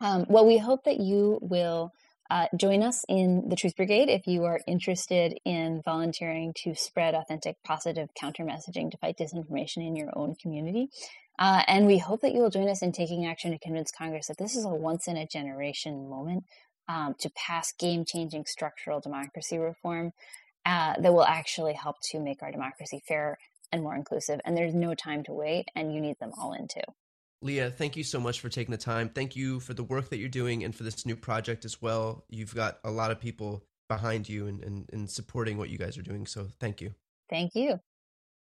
Um, 0.00 0.26
well, 0.28 0.44
we 0.44 0.58
hope 0.58 0.82
that 0.84 0.98
you 0.98 1.38
will 1.40 1.92
uh, 2.32 2.46
join 2.56 2.82
us 2.82 3.04
in 3.10 3.50
the 3.50 3.56
Truth 3.56 3.76
Brigade 3.76 4.08
if 4.08 4.26
you 4.26 4.44
are 4.44 4.58
interested 4.66 5.38
in 5.44 5.82
volunteering 5.84 6.54
to 6.64 6.74
spread 6.74 7.14
authentic, 7.14 7.56
positive 7.62 8.08
counter 8.18 8.42
messaging 8.42 8.90
to 8.90 8.96
fight 8.96 9.18
disinformation 9.18 9.86
in 9.86 9.94
your 9.94 10.08
own 10.16 10.34
community. 10.40 10.88
Uh, 11.38 11.62
and 11.68 11.86
we 11.86 11.98
hope 11.98 12.22
that 12.22 12.32
you 12.32 12.40
will 12.40 12.48
join 12.48 12.70
us 12.70 12.80
in 12.80 12.90
taking 12.90 13.26
action 13.26 13.50
to 13.50 13.58
convince 13.58 13.92
Congress 13.92 14.28
that 14.28 14.38
this 14.38 14.56
is 14.56 14.64
a 14.64 14.70
once 14.70 15.06
in 15.08 15.18
a 15.18 15.26
generation 15.26 16.08
moment 16.08 16.44
um, 16.88 17.14
to 17.18 17.28
pass 17.36 17.70
game 17.78 18.02
changing 18.06 18.46
structural 18.46 18.98
democracy 18.98 19.58
reform 19.58 20.12
uh, 20.64 20.94
that 20.98 21.12
will 21.12 21.26
actually 21.26 21.74
help 21.74 21.96
to 22.02 22.18
make 22.18 22.42
our 22.42 22.50
democracy 22.50 23.02
fair 23.06 23.36
and 23.70 23.82
more 23.82 23.94
inclusive. 23.94 24.40
And 24.46 24.56
there's 24.56 24.74
no 24.74 24.94
time 24.94 25.22
to 25.24 25.34
wait, 25.34 25.66
and 25.76 25.94
you 25.94 26.00
need 26.00 26.16
them 26.18 26.32
all 26.38 26.54
in 26.54 26.66
too. 26.66 26.80
Leah, 27.42 27.70
thank 27.70 27.96
you 27.96 28.04
so 28.04 28.20
much 28.20 28.40
for 28.40 28.48
taking 28.48 28.70
the 28.70 28.78
time. 28.78 29.08
Thank 29.08 29.34
you 29.34 29.60
for 29.60 29.74
the 29.74 29.82
work 29.82 30.10
that 30.10 30.18
you're 30.18 30.28
doing 30.28 30.62
and 30.62 30.74
for 30.74 30.84
this 30.84 31.04
new 31.04 31.16
project 31.16 31.64
as 31.64 31.82
well. 31.82 32.24
You've 32.28 32.54
got 32.54 32.78
a 32.84 32.90
lot 32.90 33.10
of 33.10 33.20
people 33.20 33.64
behind 33.88 34.28
you 34.28 34.46
and, 34.46 34.62
and, 34.62 34.88
and 34.92 35.10
supporting 35.10 35.58
what 35.58 35.68
you 35.68 35.76
guys 35.76 35.98
are 35.98 36.02
doing. 36.02 36.26
So 36.26 36.46
thank 36.60 36.80
you. 36.80 36.94
Thank 37.28 37.54
you. 37.54 37.80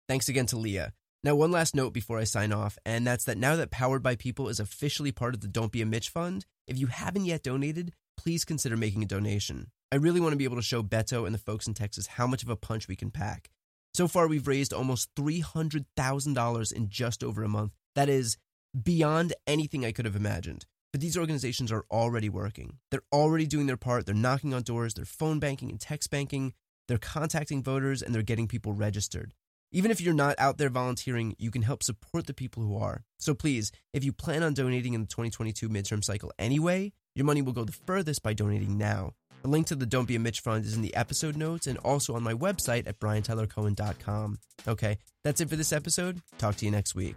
Thanks 0.08 0.28
again 0.28 0.46
to 0.46 0.56
Leah. 0.56 0.94
Now, 1.22 1.34
one 1.34 1.50
last 1.50 1.74
note 1.74 1.92
before 1.92 2.18
I 2.18 2.24
sign 2.24 2.52
off, 2.52 2.78
and 2.86 3.06
that's 3.06 3.24
that 3.24 3.36
now 3.36 3.56
that 3.56 3.70
Powered 3.70 4.02
by 4.02 4.14
People 4.14 4.48
is 4.48 4.60
officially 4.60 5.12
part 5.12 5.34
of 5.34 5.40
the 5.40 5.48
Don't 5.48 5.72
Be 5.72 5.82
a 5.82 5.86
Mitch 5.86 6.08
Fund, 6.08 6.46
if 6.66 6.78
you 6.78 6.86
haven't 6.86 7.24
yet 7.24 7.42
donated, 7.42 7.92
please 8.16 8.44
consider 8.44 8.76
making 8.76 9.02
a 9.02 9.06
donation. 9.06 9.70
I 9.90 9.96
really 9.96 10.20
want 10.20 10.32
to 10.32 10.36
be 10.36 10.44
able 10.44 10.56
to 10.56 10.62
show 10.62 10.82
Beto 10.82 11.26
and 11.26 11.34
the 11.34 11.38
folks 11.38 11.66
in 11.66 11.74
Texas 11.74 12.06
how 12.06 12.26
much 12.26 12.42
of 12.42 12.48
a 12.48 12.56
punch 12.56 12.88
we 12.88 12.96
can 12.96 13.10
pack. 13.10 13.50
So 13.94 14.06
far, 14.06 14.28
we've 14.28 14.46
raised 14.46 14.72
almost 14.72 15.14
$300,000 15.16 16.72
in 16.72 16.88
just 16.88 17.24
over 17.24 17.42
a 17.42 17.48
month. 17.48 17.72
That 17.96 18.08
is 18.08 18.38
beyond 18.82 19.34
anything 19.46 19.84
I 19.84 19.92
could 19.92 20.04
have 20.04 20.16
imagined. 20.16 20.66
But 20.92 21.00
these 21.00 21.18
organizations 21.18 21.70
are 21.70 21.84
already 21.90 22.28
working. 22.28 22.78
They're 22.90 23.02
already 23.12 23.46
doing 23.46 23.66
their 23.66 23.76
part. 23.76 24.06
They're 24.06 24.14
knocking 24.14 24.54
on 24.54 24.62
doors, 24.62 24.94
they're 24.94 25.04
phone 25.04 25.38
banking 25.38 25.70
and 25.70 25.80
text 25.80 26.10
banking, 26.10 26.54
they're 26.86 26.98
contacting 26.98 27.62
voters, 27.62 28.02
and 28.02 28.14
they're 28.14 28.22
getting 28.22 28.48
people 28.48 28.72
registered. 28.72 29.34
Even 29.70 29.90
if 29.90 30.00
you're 30.00 30.14
not 30.14 30.34
out 30.38 30.56
there 30.56 30.70
volunteering, 30.70 31.34
you 31.38 31.50
can 31.50 31.60
help 31.60 31.82
support 31.82 32.26
the 32.26 32.32
people 32.32 32.62
who 32.62 32.78
are. 32.78 33.04
So 33.18 33.34
please, 33.34 33.70
if 33.92 34.02
you 34.02 34.12
plan 34.12 34.42
on 34.42 34.54
donating 34.54 34.94
in 34.94 35.02
the 35.02 35.06
2022 35.06 35.68
midterm 35.68 36.02
cycle 36.02 36.32
anyway, 36.38 36.92
your 37.14 37.26
money 37.26 37.42
will 37.42 37.52
go 37.52 37.64
the 37.64 37.72
furthest 37.72 38.22
by 38.22 38.32
donating 38.32 38.78
now. 38.78 39.12
The 39.42 39.48
link 39.48 39.66
to 39.66 39.76
the 39.76 39.86
Don't 39.86 40.08
Be 40.08 40.16
a 40.16 40.18
Mitch 40.18 40.40
Fund 40.40 40.64
is 40.64 40.74
in 40.74 40.82
the 40.82 40.94
episode 40.96 41.36
notes 41.36 41.66
and 41.66 41.78
also 41.78 42.14
on 42.14 42.22
my 42.22 42.32
website 42.32 42.88
at 42.88 42.98
briantylercohen.com. 42.98 44.38
Okay, 44.66 44.98
that's 45.22 45.40
it 45.42 45.50
for 45.50 45.56
this 45.56 45.72
episode. 45.72 46.22
Talk 46.38 46.56
to 46.56 46.64
you 46.64 46.70
next 46.70 46.94
week. 46.94 47.16